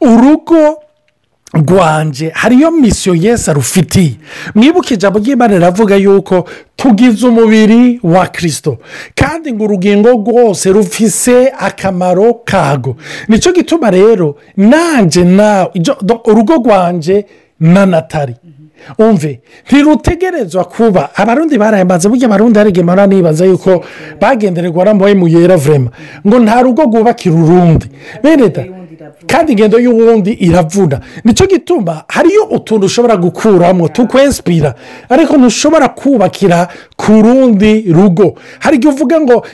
Urugo 0.00 0.78
rwanje. 1.54 2.30
Hariyo 2.34 2.70
misiyo 2.70 3.14
yesi 3.14 3.50
arufitiye 3.50 4.12
mwibuke 4.54 4.94
ijambo 4.94 5.18
ry'imana 5.18 5.54
riravuga 5.54 5.96
yuko 5.96 6.48
tugize 6.76 7.26
umubiri 7.26 8.00
wa 8.02 8.26
kirisito 8.26 8.78
kandi 9.14 9.52
ngo 9.52 9.64
urugingo 9.64 10.08
rwose 10.10 10.72
rufise 10.72 11.52
akamaro 11.58 12.34
kago. 12.44 12.96
Nicyo 13.28 13.52
gituma 13.52 13.90
rero 13.90 14.36
nanjye 14.56 15.24
nawe 15.24 15.70
urugo 16.24 16.54
rwanje 16.54 17.26
na 17.60 17.86
natali. 17.86 18.34
Umve 18.98 19.40
ntirutegerezwa 19.66 20.64
kuba 20.64 21.10
abarundi 21.16 21.58
barayamaze 21.58 22.08
burya 22.08 22.26
abarundi 22.26 22.58
hari 22.58 22.70
igihe 22.70 22.84
mpora 22.84 23.06
nibaza 23.06 23.44
yuko 23.46 23.84
bagendererwa 24.20 24.84
n'amuwe 24.84 25.14
mu 25.14 25.28
yera 25.28 25.56
vurema 25.56 25.90
ngo 26.26 26.38
nta 26.38 26.62
rugo 26.62 26.82
rwubakira 26.82 27.34
urundi. 27.34 27.86
Bene 28.22 28.48
da 28.48 28.62
kandi 29.26 29.52
ingendo 29.52 29.78
y'uwundi 29.78 30.32
iravuna. 30.32 31.00
Nicyo 31.24 31.46
gituma 31.46 32.04
hariyo 32.08 32.44
utuntu 32.44 32.86
ushobora 32.86 33.16
gukuramo 33.16 33.88
tukwensipira 33.88 34.74
ariko 35.08 35.36
ntushobora 35.36 35.88
kubakira 35.88 36.68
ku 36.96 37.12
rundi 37.12 37.84
rugo. 37.92 38.34
Hari 38.58 38.76
igihe 38.76 38.92
uvuga 38.94 39.20
ngo 39.20 39.46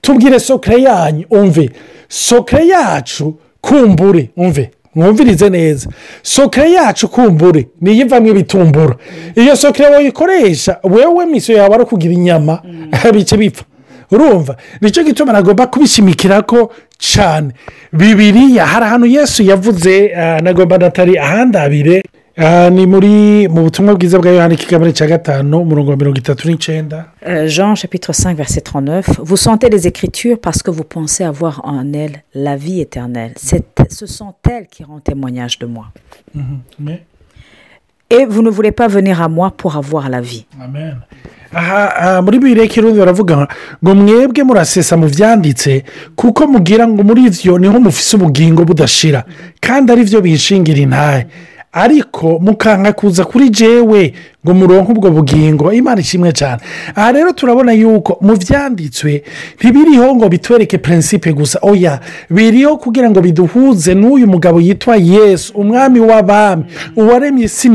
tubwire 0.00 0.40
sokere 0.40 0.82
yanyu. 0.82 1.24
Umve 1.30 1.70
sokere 2.08 2.66
yacu 2.66 3.34
kumbure. 3.60 4.30
Umve 4.36 4.70
mwumvirize 4.94 5.50
neza. 5.50 5.88
Sokere 6.22 6.72
yacu 6.72 7.08
kumbure. 7.08 7.68
Niyo 7.80 8.06
ivamo 8.06 8.28
ibitumbura 8.28 8.96
iyo 9.36 9.56
sokere 9.56 9.88
wayikoresha 9.94 10.78
wewe 10.84 11.26
miso 11.26 11.52
yawe 11.52 11.74
ari 11.74 11.82
ukugira 11.82 12.14
inyama 12.14 12.62
bice 13.14 13.36
bipfa. 13.36 13.64
Urumva? 14.10 14.56
Nicyo 14.80 15.02
gituma 15.04 15.32
nagomba 15.32 15.66
kubishimikira 15.66 16.42
ko 16.42 16.72
cyane 17.12 17.48
bibiriya 17.92 18.64
hari 18.66 18.84
ahantu 18.86 19.06
yesu 19.06 19.42
yavuze 19.42 20.12
ah, 20.16 20.40
nagomba 20.42 20.78
natari 20.78 21.18
ahandabire 21.18 22.02
ah, 22.36 22.70
ni 22.70 22.86
muri 22.86 23.48
mu 23.48 23.62
butumwa 23.64 23.94
bwiza 23.94 24.18
bwa 24.18 24.30
yohani 24.30 24.56
kigabane 24.56 24.92
cya 24.92 25.06
gatanu 25.06 25.60
umurongo 25.60 25.90
wa 25.90 25.96
mirongo 25.96 26.18
itatu 26.18 26.48
n'icyenda 26.48 27.04
Euh, 27.26 27.46
Jean 27.48 27.74
chapitre 27.74 28.12
5 28.12 28.36
verset 28.36 28.60
39. 28.60 29.20
Vous 29.22 29.36
sentez 29.38 29.68
les 29.70 29.86
Écritures 29.86 30.38
parce 30.38 30.62
que 30.62 30.70
vous 30.70 30.84
pensez 30.84 31.24
avoir 31.24 31.60
en 31.64 31.92
elles 31.94 32.22
la 32.34 32.54
vie 32.56 32.80
éternelle. 32.80 33.32
C'est- 33.36 33.64
ce 33.90 34.06
sont 34.06 34.34
elles 34.50 34.66
qui 34.66 34.84
rendent 34.84 35.02
témoignage 35.04 35.58
de 35.58 35.66
moi. 35.66 35.86
Et 38.10 38.26
vous 38.26 38.42
ne 38.42 38.50
voulez 38.50 38.72
pas 38.72 38.88
venir 38.88 39.22
à 39.22 39.28
moi 39.28 39.50
pour 39.56 39.76
avoir 39.76 40.08
la 40.10 40.20
vie. 40.20 40.44
amen 40.62 40.96
aha 41.54 42.22
muri 42.22 42.38
bibiri 42.38 42.68
kirundi 42.68 42.98
baravuga 42.98 43.48
ngo 43.84 43.94
mwebwe 43.94 44.42
murasesa 44.44 44.96
mu 44.96 45.06
byanditse 45.08 45.84
kuko 46.16 46.46
mugira 46.46 46.88
ngo 46.88 47.02
muri 47.02 47.30
byo 47.30 47.58
ni 47.58 47.68
ho 47.68 47.80
mufise 47.80 48.16
ubugingo 48.16 48.64
budashira 48.64 49.24
kandi 49.60 49.92
ari 49.92 50.04
byo 50.04 50.20
bishingira 50.20 50.80
intahe 50.80 51.26
ariko 51.72 52.38
mukanka 52.38 52.92
kuza 52.92 53.24
kuri 53.24 53.50
jewe 53.50 54.14
ngo 54.44 54.54
muronke 54.54 54.92
ubwo 54.92 55.10
bugingo 55.10 55.72
imana 55.72 56.00
ishimwe 56.00 56.32
cyane. 56.32 56.60
Aha 56.94 57.12
rero 57.12 57.32
turabona 57.32 57.72
yuko 57.72 58.18
mu 58.20 58.36
byanditswe 58.36 59.22
ntibiriho 59.58 60.16
ngo 60.16 60.28
bitwereke 60.28 60.78
prinsipe 60.78 61.32
gusa. 61.32 61.58
Oya 61.62 62.00
biriho 62.30 62.76
kugira 62.76 63.10
ngo 63.10 63.20
biduhuze 63.20 63.94
n'uyu 63.94 64.26
mugabo 64.26 64.60
yitwa 64.60 64.96
yesu 64.96 65.52
umwami 65.56 66.00
w'abami 66.00 66.64
uwaremye 66.96 67.44
isi 67.44 67.68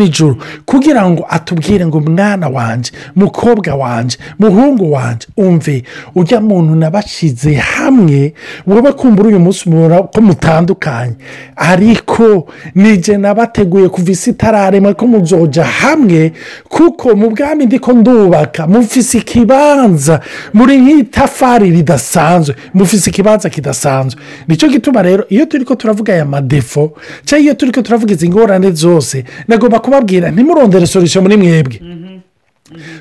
kugira 0.65 1.09
ngo 1.09 1.25
atubwire 1.29 1.85
ngo 1.85 1.99
mwana 1.99 2.47
wanjye 2.49 2.91
mukobwa 3.15 3.75
wanjye 3.75 4.17
muhungu 4.39 4.91
wanjye 4.91 5.27
umve 5.37 5.83
ujya 6.15 6.41
muntu 6.41 6.75
nabashyize 6.75 7.53
hamwe 7.53 8.33
wowe 8.67 8.91
kumbura 8.91 9.29
uyu 9.29 9.39
munsi 9.39 9.69
mubona 9.69 10.03
ko 10.03 10.21
mutandukanye. 10.21 11.13
Ariko 11.55 12.47
nijye 12.75 13.17
nabateguye 13.17 13.89
kuva 13.89 14.11
isi 14.11 14.29
itararema 14.29 14.93
ko 14.93 15.07
muzoja 15.07 15.63
hamwe 15.63 16.31
kuko 16.63 17.15
mu 17.15 17.29
bwami 17.29 17.65
ndiko 17.65 17.93
ndubaka 17.93 18.67
mufise 18.67 19.17
ikibanza 19.17 20.19
muri 20.53 20.77
nk'itafari 20.81 21.71
ridasanzwe 21.71 22.55
mufise 22.73 23.09
ikibanza 23.09 23.49
kidasanzwe. 23.49 24.21
Nicyo 24.47 24.67
gituma 24.69 25.01
rero 25.01 25.25
iyo 25.29 25.45
turi 25.45 25.65
ko 25.65 25.75
turavuga 25.75 26.13
aya 26.13 26.25
madefo 26.25 26.93
cyangwa 27.25 27.43
iyo 27.43 27.53
turi 27.53 27.71
ko 27.71 27.81
turavuga 27.81 28.13
izi 28.13 28.29
ngorane 28.29 28.71
zose 28.71 29.23
nagomba 29.47 29.79
kubabwira 29.79 30.31
ntimurondere 30.31 30.87
sorusiyo 30.87 31.21
muri 31.21 31.37
mwebwe. 31.37 31.79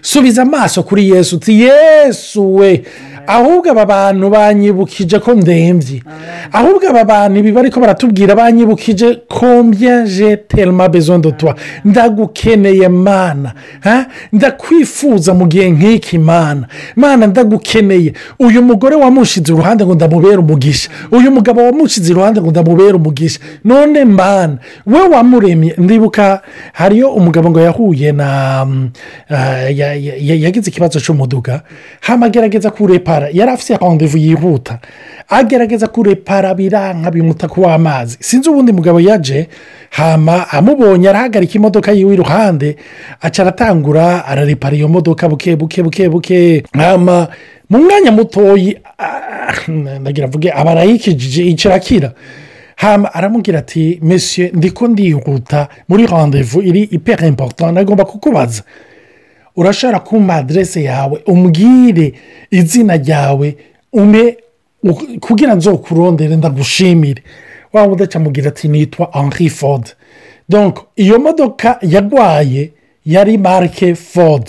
Subiza 0.02 0.42
amaso 0.42 0.82
kuri 0.82 1.10
yesu 1.10 1.36
uti 1.36 1.60
yesu 1.62 2.54
we 2.56 2.82
ahubwo 3.26 3.70
aba 3.70 3.86
bantu 3.86 4.30
banyibukije 4.30 5.18
ko 5.18 5.34
ndembye 5.34 6.02
ahubwo 6.52 6.88
aba 6.90 7.04
bantu 7.04 7.38
ibi 7.38 7.52
bari 7.52 7.70
ko 7.70 7.80
baratubwira 7.80 8.34
banyibukije 8.34 9.14
kombye 9.28 10.04
je 10.06 10.36
terima 10.36 10.88
bezo 10.88 11.18
twa 11.18 11.54
ndagukeneye 11.84 12.88
mana 12.88 13.52
ndakwifuza 14.32 15.34
mu 15.34 15.46
gihe 15.46 15.70
nk'iki 15.70 16.18
mana. 16.18 16.66
Mana 16.96 17.26
ndagukeneye. 17.26 18.12
Uyu 18.38 18.62
mugore 18.62 18.96
wamushize 18.96 19.52
iruhande 19.52 19.84
ngo 19.84 19.94
ndamubere 19.94 20.36
umugisha. 20.36 20.90
Uyu 21.10 21.30
mugabo 21.30 21.64
wamushize 21.64 22.12
iruhande 22.12 22.40
ngo 22.40 22.50
ndamubere 22.50 22.92
umugisha. 22.92 23.40
None 23.64 24.04
mana 24.04 24.58
we 24.86 25.00
wamuremye. 25.08 25.74
Ndibuka 25.78 26.42
hariyo 26.72 27.10
umugabo 27.12 27.50
ngo 27.50 27.60
yahuye 27.60 28.12
na 28.12 28.66
ya- 29.62 29.94
ya- 29.94 30.16
ya- 30.18 30.34
yagize 30.34 30.70
ikibazo 30.70 31.00
cy'umuduga 31.00 31.62
hama 32.00 32.26
agerageza 32.26 32.70
kurepara. 32.70 33.28
Yari 33.32 33.50
afite 33.50 33.76
randevu 33.76 34.16
yihuta. 34.18 34.78
Agerageza 35.28 35.86
kurepara 35.88 36.54
biranka 36.54 37.10
bimuta 37.10 37.48
ku 37.48 37.60
w'amazi. 37.62 38.16
Sinzi 38.20 38.48
ubundi 38.50 38.72
mugabo 38.72 39.00
yaje 39.00 39.48
hama 39.90 40.48
amubonye 40.50 41.08
arahagarika 41.08 41.54
imodoka 41.54 41.92
yiwe 41.92 42.14
iruhande 42.14 42.76
aca 43.20 43.38
aratangura 43.42 44.24
ararepara 44.26 44.76
iyo 44.76 44.88
modoka 44.88 45.28
buke 45.28 45.56
buke 45.56 45.82
buke 45.82 46.08
buke. 46.08 46.62
Hama 46.72 47.28
mu 47.70 47.78
mwanya 47.78 48.12
mutoyi 48.12 48.78
ah, 48.98 49.98
ndagira 50.00 50.26
avuge 50.28 50.52
aba 50.52 50.70
arayikijije 50.70 51.42
ikirakira. 51.44 52.12
Hama 52.76 53.14
aramubwira 53.14 53.58
ati 53.58 53.98
mesiye 54.02 54.50
ndiko 54.54 54.88
ndihuta 54.88 55.68
muri 55.88 56.06
randevu 56.06 56.62
iri 56.62 56.82
ipera 56.82 57.26
important. 57.26 57.74
Nagomba 57.74 58.04
kukubaza. 58.04 58.62
Urashobora 59.58 60.00
kumpa 60.00 60.34
aderese 60.34 60.82
yawe 60.82 61.22
umbwire 61.26 62.12
izina 62.50 62.96
ryawe 62.96 63.56
ume 63.92 64.36
u- 64.82 65.18
kugira 65.20 65.54
nzokurondere 65.54 66.36
ndagushimire. 66.36 67.22
Waba 67.72 67.92
udacamubwira 67.92 68.48
ati 68.48 68.68
nitwa 68.68 69.10
henri 69.12 69.50
ford. 69.50 69.86
Donc 70.48 70.78
iyo 70.96 71.18
modoka 71.18 71.78
yarwaye 71.82 72.70
yari 73.06 73.38
marike 73.38 73.94
ford. 73.94 74.46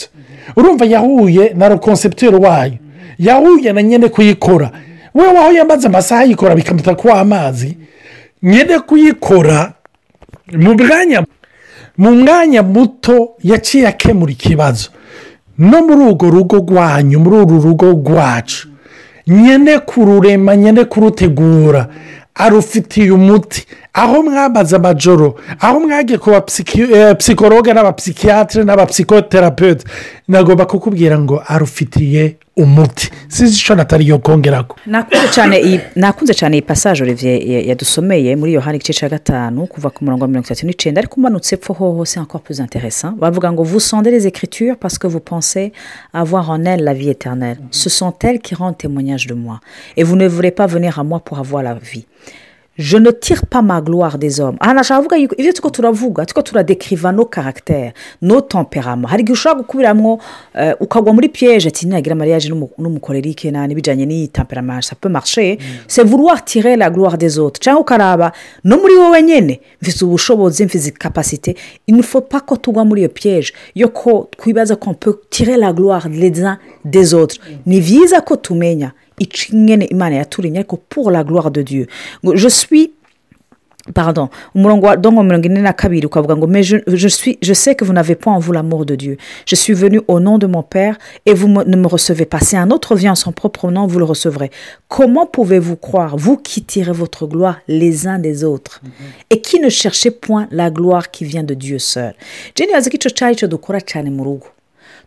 Urumva 0.55 0.85
yahuye 0.85 1.53
na 1.55 1.77
konsepteri 1.77 2.35
wayo. 2.35 2.73
Yahuye 3.19 3.73
na 3.73 3.81
nyine 3.83 4.09
kuyikora. 4.09 4.71
We 5.13 5.27
waho 5.27 5.51
yamaze 5.51 5.87
amasaha 5.87 6.21
ayikora 6.21 6.55
bikamuta 6.55 6.95
ku 6.95 7.09
amazi. 7.11 7.77
Nyine 8.43 8.79
kuyikora 8.79 9.73
mu 10.53 10.73
mwanya 10.75 11.23
mu 11.99 12.11
mwanya 12.15 12.63
muto 12.63 13.29
yaciye 13.43 13.87
akemura 13.87 14.31
ikibazo 14.31 14.89
no 15.57 15.77
muri 15.87 16.01
urwo 16.09 16.27
rugo 16.29 16.57
rwanyu 16.63 17.19
muri 17.19 17.35
uru 17.43 17.61
rugo 17.61 17.85
rwacu 17.91 18.67
nyine 19.27 19.79
kururema 19.79 20.55
nyine 20.55 20.83
kurutegura. 20.85 21.87
Arufitiye 22.35 23.11
umuti 23.11 23.65
aho 23.93 24.23
mwamaze 24.23 24.75
amajoro 24.75 25.35
aho 25.59 25.79
mwagiye 25.79 26.17
ku 26.19 26.29
bapsikologe 26.31 27.73
n'abapsikiyatire 27.73 28.63
n'abapsikoterapeute 28.63 29.83
nagomba 30.27 30.65
kukubwira 30.65 31.19
ngo 31.19 31.41
arufitiye 31.47 32.35
umuti 32.57 33.09
sinzi 33.27 33.55
icyo 33.55 33.75
natariyo 33.75 34.19
kongera 34.19 34.63
ko 34.63 34.75
nakunze 35.95 36.33
cyane 36.33 36.55
iyi 36.57 36.61
pasaje 36.61 37.03
olivier 37.03 37.39
ya- 37.51 37.61
yadusomeye 37.61 38.35
muri 38.35 38.53
yohani 38.53 38.77
igice 38.77 38.93
cya 38.93 39.09
gatanu 39.09 39.67
kuva 39.67 39.89
ku 39.89 40.03
murongo 40.05 40.21
wa 40.23 40.27
mirongo 40.27 40.45
itatu 40.45 40.65
n'icyenda 40.67 40.99
ariko 41.01 41.15
umanutse 41.17 41.55
epfo 41.55 41.73
hoho 41.73 42.05
c'est 42.05 42.19
encore 42.19 42.41
plus 42.43 42.59
intéressant. 42.59 43.13
Bavuga 43.17 43.51
ngo 43.51 43.63
vous 43.63 43.79
sondez 43.79 44.11
les 44.11 44.27
écritures 44.27 44.75
parce 44.77 44.97
que 44.97 45.07
vous 45.07 45.19
pensez 45.21 45.71
avoir 46.13 46.49
en 46.49 46.57
la 46.59 46.93
vie 46.93 47.09
éternelle. 47.09 47.57
Ce 47.71 47.89
sont 47.89 48.13
elles 48.23 48.39
qui 48.39 48.55
rendent 48.55 48.77
témoignage 48.77 49.25
de 49.27 49.33
moi. 49.33 49.59
Et 49.97 50.03
vous 50.03 50.15
ne 50.15 50.27
pas 50.51 50.67
venir 50.67 50.99
à 50.99 51.03
moi 51.03 51.19
pour 51.19 51.39
avoir 51.39 51.63
la 51.63 51.73
vie. 51.75 52.05
Je 52.79 52.97
ne 52.97 53.11
tire 53.11 53.45
pas 53.45 53.61
ma 53.61 53.81
gloire 53.81 54.17
des 54.17 54.39
hommes. 54.39 54.55
Aha 54.61 54.73
nashaka 54.73 54.99
kuvuga 55.01 55.17
yuko 55.17 55.35
ibyo 55.35 55.51
turiko 55.51 55.69
turavuga 55.69 56.25
turiko 56.25 56.41
turadekiriva 56.41 57.11
no 57.11 57.25
karagiteri 57.25 57.91
no 58.21 58.39
temperama 58.41 59.07
hari 59.09 59.21
igihe 59.23 59.33
ushobora 59.33 59.59
gukubiramwo 59.61 60.19
eh, 60.55 60.73
ukagwa 60.79 61.13
muri 61.13 61.27
piyeje 61.29 61.67
ati 61.67 61.85
ntiyagira 61.87 62.15
mariage 62.15 62.47
n'umu- 62.49 62.71
n'umukorerike 62.77 63.51
na 63.51 63.67
n'ibijyanye 63.67 64.05
n'iyi 64.05 64.27
temperama 64.27 64.79
ça 64.81 64.95
peut 64.95 65.09
marcher. 65.11 65.57
C'est 65.87 66.03
vouloir 66.05 66.45
tirer 66.45 66.77
la 66.77 66.89
gloire 66.89 67.17
des 67.17 67.37
autres. 67.37 67.59
Cyangwa 67.61 67.81
ukaraba 67.81 68.31
no 68.63 68.77
muri 68.77 68.95
wowe 68.95 69.21
nyine 69.21 69.59
mfite 69.81 70.01
ubushobozi 70.05 70.65
mfite 70.65 70.91
kapasite 70.97 71.55
il 71.87 71.95
ne 71.97 72.01
faut 72.01 72.21
pas 72.21 72.39
ko 72.41 72.55
tugwa 72.55 72.85
muri 72.85 73.01
iyo 73.01 73.09
piyeje 73.09 73.51
yo 73.75 73.89
ko 73.89 74.29
twibaza 74.37 74.75
ko 74.77 74.95
tirer 75.29 75.57
la 75.57 75.73
gloire 75.73 76.07
les 76.09 76.31
uns 76.41 76.57
des 76.85 77.13
autres. 77.13 77.37
Ni 77.65 77.81
byiza 77.81 78.21
ko 78.21 78.35
tumenya. 78.37 78.93
Icyo 79.19 79.55
nyine 79.57 79.85
imana 79.85 80.15
yaturinye 80.15 80.59
ariko 80.59 80.77
pour 80.89 81.11
la 81.11 81.23
gloire 81.23 81.51
de 81.51 81.61
dieu. 81.61 81.87
Ngo 82.23 82.35
je 82.35 82.47
suis 82.49 82.91
pardon 83.93 84.29
umurongo 84.53 84.85
wa 84.87 84.97
dongo 84.97 85.23
mirongo 85.23 85.45
ine 85.47 85.61
na 85.61 85.73
kabiri 85.73 86.05
ukavuga 86.05 86.35
ngo 86.35 86.45
mais 86.47 86.61
je, 86.63 86.77
je, 86.85 87.07
suis, 87.07 87.39
je 87.41 87.53
sais 87.53 87.73
que 87.73 87.83
vous 87.83 87.93
n'avez 87.93 88.13
pas 88.15 88.29
en 88.29 88.37
vous 88.37 88.51
l'amour 88.51 88.85
de 88.85 88.95
Dieu. 88.95 89.17
Je 89.47 89.55
suis 89.55 89.73
venu 89.73 90.01
au 90.07 90.19
nom 90.19 90.37
de 90.37 90.45
mon 90.45 90.61
Père 90.61 90.97
et 91.25 91.33
vous 91.33 91.47
me- 91.47 91.63
ne 91.63 91.75
me 91.75 91.87
recevez 91.87 92.25
pas. 92.25 92.39
Si 92.39 92.55
un 92.55 92.69
autre 92.69 92.95
vient 92.95 93.13
en 93.13 93.15
son 93.15 93.31
propre 93.31 93.71
nom 93.71 93.87
vous 93.87 93.97
le 93.97 94.05
recevrez. 94.05 94.51
Comment 94.89 95.25
pouvez-vous 95.25 95.75
croire 95.77 96.17
vous 96.17 96.37
qui 96.37 96.61
tirez 96.63 96.91
votre 96.91 97.25
gloire 97.25 97.57
les 97.67 98.05
uns 98.05 98.19
des 98.19 98.43
autres 98.43 98.81
et 99.31 99.41
qui 99.41 99.59
ne 99.59 99.69
cherchez 99.69 100.11
point 100.11 100.47
la 100.51 100.69
gloire 100.69 101.09
qui 101.09 101.25
vient 101.25 101.43
de 101.43 101.55
Dieu 101.55 101.79
seul? 101.79 102.13
Jeni 102.55 102.73
yazi 102.73 102.89
ko 102.91 102.95
icyo 102.97 103.09
cyari 103.09 103.47
dukora 103.47 103.79
cyane 103.81 104.09
mu 104.11 104.23
rugo 104.23 104.47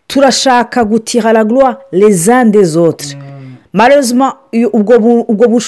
turashaka 0.08 0.82
gutira 0.84 1.32
la 1.32 1.44
gloire 1.44 1.78
les 1.92 2.28
uns 2.30 2.46
des 2.46 2.76
autres. 2.76 3.14
Marezima 3.14 3.22
ubwo 3.22 3.51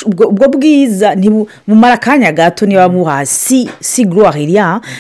bu- 0.07 0.29
ubwo 0.31 0.49
bwiza 0.49 1.17
bumara 1.67 1.95
akanya 1.95 2.33
gato 2.33 2.67
niba 2.67 2.89
buha 2.89 3.27
si 3.27 3.69
si 3.81 4.05
gloire 4.05 4.47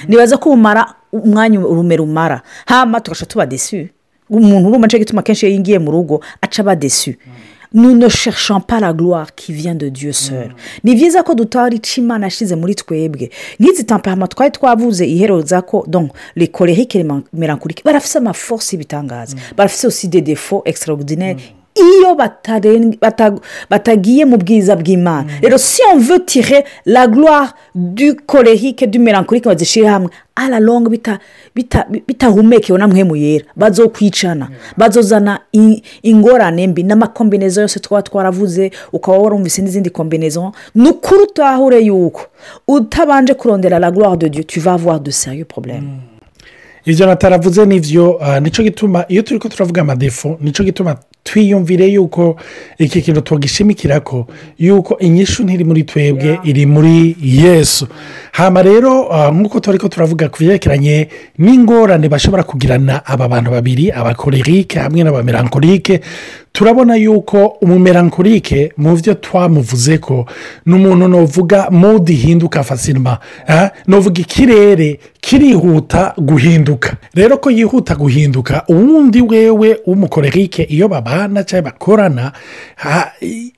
nibaza 0.08 0.36
ko 0.38 0.50
bumara 0.50 0.94
umwanya 1.12 1.60
urume 1.60 1.96
rumara 1.96 2.42
hama 2.66 3.00
tugaca 3.00 3.26
tuba 3.26 3.46
desu 3.46 3.88
umuntu 4.30 4.68
urumva 4.68 4.86
ni 4.86 4.90
cyo 4.90 4.98
gituma 4.98 5.20
akenshi 5.20 5.46
iyo 5.46 5.54
yingiye 5.54 5.78
mu 5.78 5.90
rugo 5.90 6.20
aca 6.40 6.58
aba 6.62 6.74
desu 6.76 7.14
nous 7.76 7.92
ne 7.92 8.08
cherchons 8.08 8.60
pas 8.60 8.78
la 8.80 8.92
gloire 8.92 9.34
qui 9.34 9.52
vient 9.52 9.74
de 9.74 9.88
Dieu 9.88 10.12
seul. 10.12 10.54
Ni 10.84 10.94
byiza 10.94 11.24
ko 11.24 11.34
dutahura 11.34 11.74
icyo 11.74 12.02
imana 12.04 12.26
yashyize 12.26 12.54
muri 12.54 12.74
twebwe. 12.76 13.30
Nk'izi 13.58 13.82
temperament 13.84 14.28
twari 14.30 14.52
twavuze 14.52 15.02
iheroza 15.06 15.60
ko 15.62 15.82
donc 15.88 16.12
les 16.36 16.46
colériques 16.46 16.94
les 16.94 17.04
mélancoliques 17.32 17.82
barafise 17.84 18.16
amaforce 18.18 18.72
y'ibitangaza 18.72 19.34
barafise 19.56 19.86
aussi 19.88 20.06
des 20.08 20.20
défauts 20.22 20.62
extraordinaires. 20.64 21.36
Iyo 21.74 22.14
batagiye 23.70 24.24
mu 24.24 24.36
bwiza 24.36 24.76
bw'imana. 24.76 25.26
Rero 25.42 25.58
si 25.58 25.82
on 25.92 25.98
veut 25.98 26.24
tirer 26.26 26.64
la 26.86 27.06
gloire 27.06 27.54
du 27.74 28.14
colérique 28.14 28.84
du 28.90 28.98
mélancolique 28.98 29.44
bazishyire 29.44 29.88
hamwe 29.88 30.08
à 30.36 30.48
la 30.48 30.60
longue 30.60 30.88
bita- 30.90 31.18
bita- 31.56 31.86
bitahumekewe 32.08 32.78
na 32.78 32.88
mpemu 32.88 33.16
yera 33.16 33.44
bazokwicana 33.56 34.48
bazozana 34.76 35.40
i- 35.52 35.82
ingorane 36.02 36.66
mbi 36.66 36.82
n'amakombinezo 36.82 37.60
yose 37.60 37.80
twaba 37.80 38.02
twaravuze 38.02 38.70
ukaba 38.92 39.18
warumvise 39.18 39.62
n'izindi 39.62 39.90
kombinezo 39.90 40.52
ni 40.74 40.88
ukuri 40.88 41.22
utahure 41.22 41.80
yuko 41.80 42.22
utabanje 42.68 43.34
kurondera 43.34 43.78
la 43.78 43.90
gloire 43.90 44.16
de 44.16 44.28
dieu 44.28 44.44
tu 44.44 44.60
vas 44.60 44.74
avoir 44.74 45.00
de 45.00 45.10
sérieux 45.10 45.44
problèmes. 45.46 46.00
Ibyo 46.86 47.06
nataravuze 47.06 47.66
ni 47.66 47.80
byo 47.80 48.18
ah, 48.20 48.40
ni 48.40 48.50
cyo 48.50 48.62
gituma 48.64 49.04
iyo 49.08 49.22
turi 49.22 49.38
ko 49.40 49.48
turavuga 49.48 49.80
amadefo 49.80 50.36
ni 50.40 50.52
cyo 50.52 50.64
gituma 50.64 50.96
twiyumvire 51.24 51.86
yuko 51.88 52.36
iki 52.78 53.02
kintu 53.02 53.20
tugishimikira 53.20 54.00
ko 54.00 54.26
yuko 54.58 54.98
inyishu 54.98 55.42
ntiri 55.44 55.64
muri 55.64 55.82
twebwe 55.84 56.38
iri 56.44 56.66
muri 56.66 57.16
yesu. 57.22 57.86
Hano 58.32 58.62
rero 58.62 59.08
ah, 59.12 59.30
nk'uko 59.32 59.60
turi 59.60 59.78
ko 59.78 59.88
turavuga 59.88 60.28
ku 60.28 60.38
byerekeranye 60.44 61.08
n'ingorane 61.38 62.08
bashobora 62.08 62.42
kugirana 62.42 63.00
aba 63.06 63.28
bantu 63.28 63.50
babiri 63.50 63.90
abakorerike 63.92 64.78
hamwe 64.78 65.02
n'abamerankorike 65.04 66.00
turabona 66.52 66.94
yuko 66.96 67.56
umumerankorike 67.62 68.72
mu 68.76 68.94
byo 68.96 69.14
twamuvuze 69.14 69.98
ko 69.98 70.26
ni 70.66 70.74
umuntu 70.74 71.08
nuvuga 71.08 71.70
mode 71.70 72.12
ihinduka 72.12 72.62
fasinima 72.62 73.18
nuvuga 73.86 74.20
ikirere 74.20 74.98
kirihuta 75.20 76.14
guhinduka. 76.18 76.96
Rero 77.14 77.36
ko 77.38 77.50
yihuta 77.50 77.94
guhinduka 77.94 78.62
uwundi 78.68 79.20
wewe 79.22 79.78
w'umukorerike 79.86 80.62
iyo 80.62 80.88
babana 81.14 81.44
cyangwa 81.44 81.70
bakorana 81.70 82.32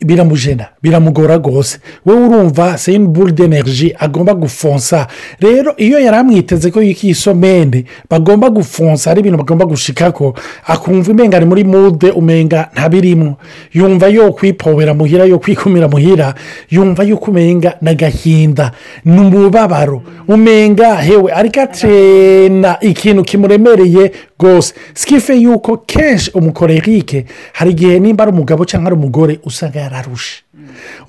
biramujena 0.05 0.67
biramugora 0.83 1.37
rwose 1.37 1.79
wowe 2.07 2.27
urumva 2.27 2.79
seyini 2.79 3.07
buri 3.07 3.33
d'eneriji 3.33 3.95
agomba 3.99 4.35
gufonsa. 4.35 5.07
Rero 5.41 5.75
iyo 5.77 5.99
yari 5.99 6.17
amwiteze 6.17 6.71
ko 6.71 6.83
y'ikisomende 6.83 7.85
bagomba 8.11 8.51
gufonsa 8.51 9.11
ari 9.11 9.21
ibintu 9.21 9.39
bagomba 9.39 9.65
gushika 9.67 10.13
ko 10.13 10.35
akumva 10.67 11.13
umenga 11.13 11.37
ari 11.37 11.47
muri 11.47 11.65
mude 11.65 12.11
umenga 12.11 12.69
ntabirimo 12.75 13.37
yumva 13.73 14.09
yo 14.09 14.33
kwipobera 14.33 14.95
muhira 14.95 15.25
yo 15.25 15.39
kwikumira 15.39 15.89
muhira 15.89 16.35
yumva 16.71 17.03
yuko 17.05 17.31
umenga 17.31 17.75
n'agahinda 17.83 18.73
ni 19.05 19.21
umubabaro. 19.21 20.03
Umenga 20.29 20.97
hewe 20.97 21.33
ariko 21.33 21.61
atena 21.61 22.77
ikintu 22.81 23.25
kimuremereye 23.25 24.13
rwose 24.41 24.75
sikife 24.95 25.35
yuko 25.37 25.77
kenshi 25.77 26.31
umukorerike 26.35 27.27
hari 27.53 27.71
igihe 27.71 27.99
nimba 28.01 28.25
ari 28.25 28.33
umugabo 28.33 28.65
cyangwa 28.65 28.87
ari 28.91 28.97
umugore 28.97 29.41
usanga 29.45 29.81
yararushe. 29.81 30.43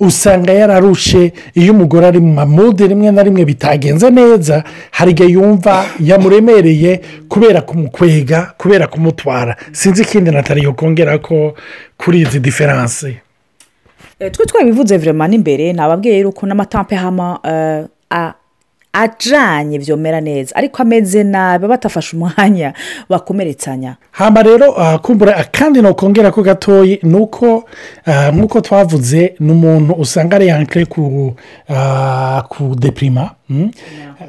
Usanga 0.00 0.52
yararushe 0.52 1.32
iyo 1.54 1.72
umugore 1.72 2.06
ari 2.06 2.20
mu 2.20 2.32
mamude 2.34 2.86
rimwe 2.86 3.10
na 3.10 3.22
rimwe 3.22 3.44
bitagenze 3.44 4.10
neza 4.10 4.64
hari 4.90 5.10
igihe 5.10 5.28
yumva 5.32 5.84
yamuremereye 6.00 7.00
kubera 7.28 7.60
kumukwega 7.60 8.52
kubera 8.58 8.86
kumutwara. 8.86 9.56
Sinzi 9.72 10.02
ikindi 10.02 10.30
natari 10.30 10.62
kongera 10.72 11.18
ko 11.18 11.54
kuri 11.96 12.20
izi 12.20 12.40
diferanse 12.40 13.16
Eh, 14.20 14.30
twe 14.32 14.46
twabivuze 14.46 14.96
vrema 14.98 15.28
n'imbere 15.28 15.72
nababwiye 15.72 16.18
yuko 16.20 16.46
n'amatampe 16.46 16.94
hama 16.96 17.38
a- 18.92 19.02
ajanye 19.02 19.78
byomera 19.78 20.20
neza. 20.20 20.56
Ariko 20.56 20.82
ameze 20.82 21.24
nabi 21.24 21.66
batafashe 21.66 22.16
umwanya 22.16 22.72
bakomeretsanya. 23.08 23.96
Hamba 24.10 24.42
rero 24.42 24.74
ah, 24.80 24.98
kumbura 24.98 25.36
akandi 25.36 25.82
nokongera 25.82 26.30
ko 26.32 26.42
gatoyi 26.42 26.98
ni 27.02 27.14
uko 27.16 27.64
ah, 28.06 28.30
nk'uko 28.32 28.60
twavuze 28.60 29.34
ni 29.40 29.52
umuntu 29.52 29.94
usanga 29.94 30.36
ari 30.36 30.46
yankire 30.46 30.84
ku 30.86 31.34
ah, 31.68 32.42
depirima 32.78 33.30
mm? 33.48 33.70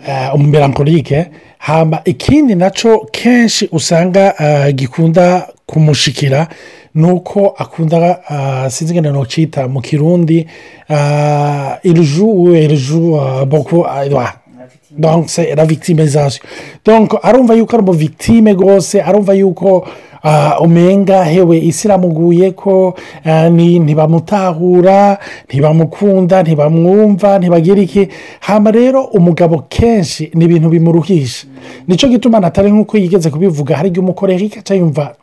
Ah, 0.07 0.33
umumerankorike 0.33 1.27
hamba 1.57 2.01
ikindi 2.05 2.55
na 2.55 2.69
cyo 2.71 3.07
kenshi 3.11 3.69
usanga 3.71 4.37
ah, 4.39 4.71
gikunda 4.71 5.47
kumushikira 5.65 6.47
ni 6.95 7.11
uko 7.11 7.47
akunda 7.57 8.19
ah, 8.29 8.69
sinzi 8.69 8.93
ngenda 8.93 9.11
nocita 9.11 9.67
mu 9.67 9.81
kirundi 9.81 10.47
ah, 10.89 11.77
iriju 11.83 13.19
ah, 13.19 13.45
boko 13.45 13.85
ah, 13.87 14.05
donc 14.97 15.29
c'est 15.29 15.55
la 15.55 15.65
victimisation 15.65 16.43
donc 16.85 17.13
arumva 17.23 17.55
yuko 17.55 17.75
ari 17.75 17.83
umuvictime 17.83 18.53
rwose 18.53 19.01
arumva 19.01 19.33
yuko 19.33 19.87
umenga 20.61 21.23
hewe 21.23 21.57
isi 21.59 21.87
iramuguye 21.87 22.51
ko 22.51 22.93
ni- 23.51 23.79
ntibamutahura 23.79 25.17
ntibamukunda 25.47 26.43
ntibamwumva 26.43 27.39
ntibagira 27.39 27.81
iki 27.81 28.07
hamba 28.39 28.71
rero 28.71 29.03
umugabo 29.03 29.63
kenshi 29.69 30.31
ni 30.33 30.45
ibintu 30.45 30.69
bimuruhisha. 30.69 31.47
Nicyo 31.87 32.09
gituma 32.09 32.39
natari 32.39 32.71
nk'uko 32.71 32.97
yigeze 32.97 33.29
kubivuga 33.29 33.75
hari 33.77 33.89
igihe 33.89 34.03
umukorera 34.03 34.43
ikaca 34.43 34.73
yumva 34.75 35.15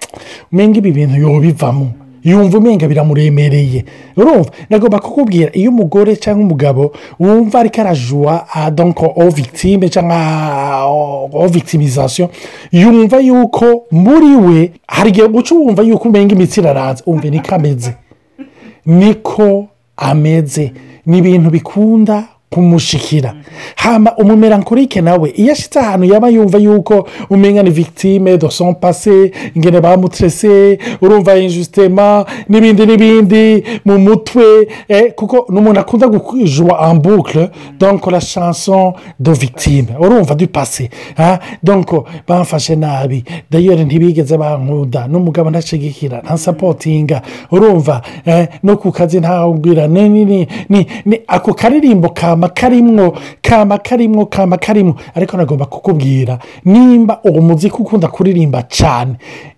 umenga 0.52 0.78
ibi 0.78 0.92
bintu 0.92 1.16
yobivamo 1.20 1.90
yumva 2.26 2.58
umenga 2.58 2.88
biramuremereye 2.90 3.84
urumva? 4.16 4.50
Nagomba 4.70 4.98
kukubwira 4.98 5.50
iyo 5.54 5.70
umugore 5.70 6.16
cyangwa 6.16 6.44
umugabo 6.44 6.92
wumva 7.20 7.60
ariko 7.60 7.80
arajuwa 7.80 8.46
donko 8.74 9.12
o 9.16 9.30
victime 9.30 9.88
cyangwa 9.88 10.84
o 11.32 11.46
victimisation 11.48 12.28
yumva 12.72 13.20
yuko 13.22 13.86
muri 13.90 14.36
we 14.36 14.70
hari 14.86 15.10
igihe 15.10 15.28
guca 15.28 15.54
wumva 15.54 15.82
yuko 15.82 16.08
umenga 16.08 16.34
imitsi 16.34 16.60
iraranze. 16.60 17.02
Umva 17.06 17.28
niko 17.30 17.54
ameze. 17.54 17.94
Niko 18.86 19.66
ameze. 19.96 20.72
Ni 21.06 21.18
ibintu 21.18 21.50
bikunda 21.50 22.24
kumushikira. 22.50 23.34
Hamba 23.76 24.16
umumerankorike 24.16 25.00
nawe 25.00 25.30
iyo 25.36 25.52
ashyitse 25.52 25.78
ahantu 25.78 26.06
yaba 26.06 26.28
yumva 26.28 26.58
yuko 26.58 27.08
umenya 27.30 27.62
ni 27.62 27.70
victime 27.70 28.38
do 28.38 28.50
son 28.50 28.74
pase 28.74 29.32
ingene 29.54 29.80
bamutrese 29.80 30.78
urumva 31.00 31.36
injusitema 31.36 32.24
n'ibindi 32.48 32.86
n'ibindi 32.86 33.64
mu 33.84 33.98
mutwe 33.98 34.68
eh, 34.88 35.12
kuko 35.14 35.46
ni 35.52 35.58
umuntu 35.58 35.80
akunda 35.80 36.06
en 36.06 36.98
boucle 36.98 37.50
donc 37.78 38.06
la 38.10 38.20
chanson 38.20 38.94
de 39.20 39.32
victime. 39.32 39.88
Urumva 40.00 40.34
du 40.34 40.46
pase 40.46 40.88
donc 41.62 41.90
bamfashe 42.28 42.76
nabi. 42.76 43.24
Dayeri 43.50 43.84
ntibigeze 43.84 44.36
bankunda 44.38 45.08
n'umugabo 45.08 45.50
ntashigikira 45.50 46.22
ntasapotinga 46.22 47.22
urumva 47.50 48.02
eh, 48.26 48.48
no 48.62 48.76
ku 48.76 48.92
kazi 48.92 49.20
ntawubwira 49.20 49.88
ni 49.88 50.46
ako 51.28 51.54
karirimbo 51.54 52.08
kama 52.36 52.48
karimwo 52.48 53.16
kama 53.42 53.78
karimwo 53.78 54.26
kama 54.26 54.56
karimwo. 54.58 54.94
Ariko 55.14 55.36
nagomba 55.36 55.66
kukubwira 55.66 56.38
nimba 56.64 57.20
uwo 57.24 57.40
muziki 57.40 57.76
ukunda 57.76 58.08
kuririmba 58.08 58.62
cyane 58.62 59.14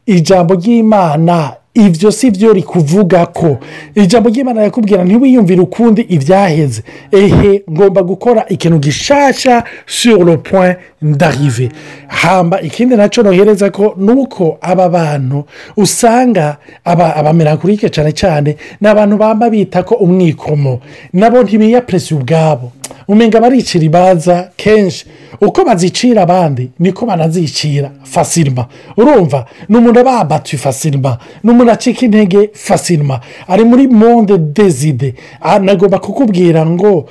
ijambo 0.06 0.54
ry'imana 0.54 1.52
ibyo 1.74 2.10
si 2.12 2.30
byo 2.30 2.52
rikuvuga 2.52 3.26
ko. 3.26 3.58
Ijambo 3.94 4.28
ry'imana 4.28 4.62
yakubwira 4.62 5.04
ntiwiyumvire 5.04 5.60
ukundi 5.60 6.02
ibyaheze 6.02 6.82
ehe 7.12 7.62
ngomba 7.70 8.02
gukora 8.02 8.44
ikintu 8.48 8.78
gishasha 8.78 9.64
sur 9.86 10.24
le 10.24 10.36
point 10.36 10.76
d'arrive 11.02 11.68
hamba 12.08 12.60
ikindi 12.60 12.96
na 12.96 13.08
cyo 13.08 13.22
nohereza 13.22 13.70
ko 13.70 13.94
ni 13.96 14.10
uko 14.12 14.58
aba 14.60 14.88
bantu 14.88 15.44
usanga 15.76 16.56
aba 16.84 17.16
abamerankurike 17.16 17.88
cyane 17.90 18.12
cyane 18.12 18.56
ni 18.80 18.88
abantu 18.88 19.16
bamba 19.16 19.50
bita 19.50 19.82
ko 19.82 19.94
umwikomo. 19.94 20.80
Nabo 21.12 21.42
ntibiyapurese 21.42 22.14
ubwabo. 22.14 22.72
Umenga 23.08 23.40
baricira 23.40 23.84
ibanza 23.84 24.50
kenshi 24.56 25.06
uko 25.40 25.64
bazicira 25.64 26.22
abandi 26.22 26.70
niko 26.78 27.06
banazicira 27.06 27.90
fasirima 28.04 28.66
urumva 28.96 29.46
ni 29.68 29.76
umuntu 29.76 30.00
ababatuye 30.00 30.58
fasirima 30.62 31.18
ni 31.44 31.50
umuntu 31.50 31.72
acika 31.72 32.04
intege 32.06 32.50
fasirima 32.54 33.20
ari 33.48 33.64
muri 33.64 33.86
monde 33.88 34.38
dezide 34.38 35.14
nagomba 35.60 35.98
kukubwira 35.98 36.66
ngo 36.66 37.08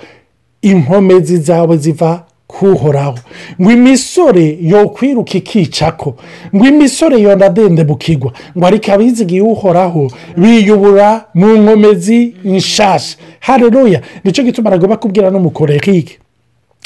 inkomezi 0.61 1.37
zawe 1.37 1.77
ziva 1.77 2.25
kuhoraho. 2.47 3.19
Ngo 3.61 3.71
imisore 3.71 4.57
yokwiruka 4.61 5.37
ikicako 5.37 6.15
ngo 6.55 6.65
imisore 6.67 7.21
yonadende 7.21 7.83
bukigwa 7.83 8.33
ngo 8.57 8.65
ariko 8.67 8.91
abizigiye 8.91 9.41
uhoraho 9.41 10.11
biyubura 10.37 11.25
mu 11.33 11.47
nkomezi 11.57 12.35
nshasha. 12.45 13.17
Hareruya 13.39 14.01
ni 14.23 14.31
cyo 14.31 14.43
gituma 14.43 14.69
nagomba 14.69 14.97
kubwira 14.97 15.29
n'umukorerike. 15.29 16.19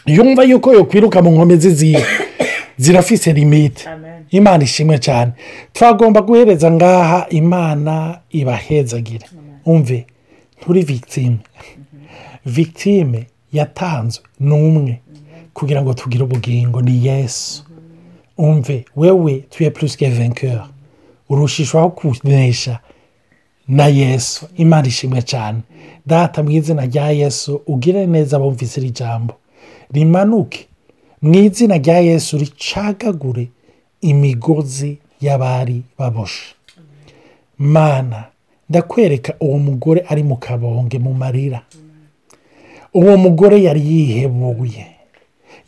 Yumva 0.06 0.43
yuko 0.43 0.74
yokwiruka 0.74 1.21
mu 1.21 1.32
nkomezi 1.32 1.69
ziwe 1.71 2.06
zirafise 2.78 3.34
limite 3.34 3.86
imana 4.32 4.63
ishimwe 4.63 4.97
cyane 5.00 5.32
twagomba 5.74 6.21
guhereza 6.21 6.71
ngaha 6.71 7.26
imana 7.30 8.19
ibahezagire. 8.32 9.26
Umve 9.65 10.06
nturi 10.62 10.82
victime. 10.82 11.38
Victime 12.45 13.28
yatanzwe 13.54 14.24
ni 14.39 14.54
umwe 14.54 15.00
kugira 15.62 15.82
ngo 15.82 15.93
tugire 15.93 16.24
ubugingo 16.24 16.82
ni 16.82 17.06
yesu. 17.08 17.63
Umve 18.38 18.86
wewe 18.95 19.34
tuye 19.50 19.69
que 19.71 20.10
vainqueur. 20.10 20.67
Urushishwaho 21.30 21.89
kunesha 21.89 22.80
na 23.67 23.86
yesu. 23.88 24.47
Imana 24.58 24.88
ishimwe 24.88 25.21
cyane 25.21 25.62
data 26.06 26.41
mu 26.43 26.50
izina 26.52 26.86
rya 26.86 27.12
yesu 27.12 27.62
ugire 27.67 28.08
neza 28.08 28.39
bumvise 28.39 28.82
iri 28.82 28.89
jambo. 28.89 29.36
Rimanuke. 29.93 30.67
Mu 31.21 31.36
izina 31.36 31.78
rya 31.78 32.00
yesu 32.00 32.38
ricagagure 32.38 33.47
imigozi 34.02 34.97
y'abari 35.21 35.84
baboshe. 35.97 36.56
Mana 37.60 38.26
ndakwereka 38.69 39.34
uwo 39.39 39.60
mugore 39.60 40.06
ari 40.10 40.24
mu 40.24 40.38
kabonge 40.38 41.00
mu 41.00 41.13
marira. 41.13 41.62
Uwo 42.93 43.17
mugore 43.17 43.62
yari 43.63 43.82
yihebuye. 43.82 45.00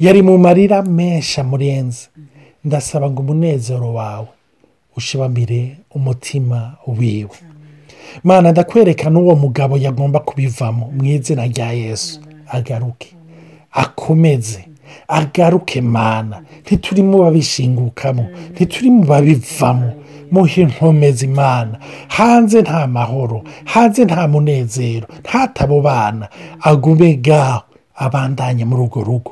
Yari 0.03 0.21
mu 0.27 0.33
marira 0.37 0.77
menshi 0.97 1.35
amurenze 1.41 2.03
ndasaba 2.65 3.05
ngo 3.11 3.19
umunezero 3.23 3.87
wawe 3.93 4.27
ushibamire 4.97 5.61
umutima 5.95 6.59
wiwe 6.99 7.37
mana 8.23 8.51
ndakwereka 8.51 9.09
n'uwo 9.09 9.33
mugabo 9.43 9.73
yagomba 9.85 10.19
kubivamo 10.27 10.85
mu 10.95 11.03
izina 11.15 11.43
rya 11.51 11.69
yesu 11.71 12.13
agaruke 12.47 13.09
akomeze 13.71 14.61
agaruke 15.07 15.81
mana. 15.81 16.35
Ntituri 16.61 17.01
mu 17.03 17.17
babishingukamo 17.23 18.23
ntituri 18.53 18.89
mu 18.95 19.03
babivamo 19.09 19.89
muhe 20.31 20.61
inkomezi 20.61 21.25
imana 21.25 21.75
hanze 22.07 22.61
nta 22.61 22.87
mahoro 22.87 23.37
hanze 23.65 24.05
nta 24.05 24.27
munezero 24.27 25.07
ntatabo 25.23 25.81
bana 25.81 26.25
agume 26.61 27.09
abandanye 27.95 28.63
muri 28.65 28.81
urwo 28.85 29.01
rugo 29.03 29.31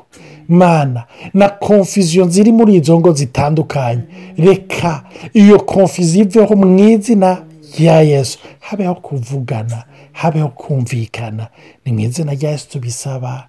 mana 0.52 1.04
na 1.34 1.48
konfiziyo 1.48 2.28
ziri 2.28 2.52
muri 2.52 2.74
izo 2.74 2.98
ngo 3.00 3.12
zitandukanye. 3.12 4.02
Reka 4.36 5.04
iyo 5.32 5.58
konfiziyo 5.60 6.24
iveho 6.24 6.56
mu 6.56 6.78
izina 6.78 7.42
rya 7.78 8.00
yesu. 8.02 8.38
Habeho 8.60 8.94
kuvugana 8.94 9.84
habeho 10.12 10.48
kumvikana. 10.48 11.48
Ni 11.84 11.92
mu 11.92 12.00
izina 12.00 12.32
rya 12.34 12.50
yesu 12.50 12.68
tubisaba. 12.68 13.48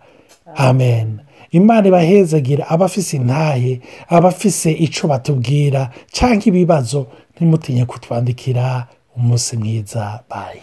Amen. 0.56 1.20
Imana 1.52 1.88
ibahezagira 1.88 2.70
abafise 2.70 3.18
intahe 3.18 3.82
abafise 4.10 4.72
icyo 4.72 5.08
batubwira 5.08 5.90
cyangwa 6.12 6.46
ibibazo 6.46 7.08
ntimutinye 7.36 7.86
kutwandikira 7.86 8.88
umunsi 9.18 9.58
mwiza. 9.58 10.20
Bayi 10.30 10.62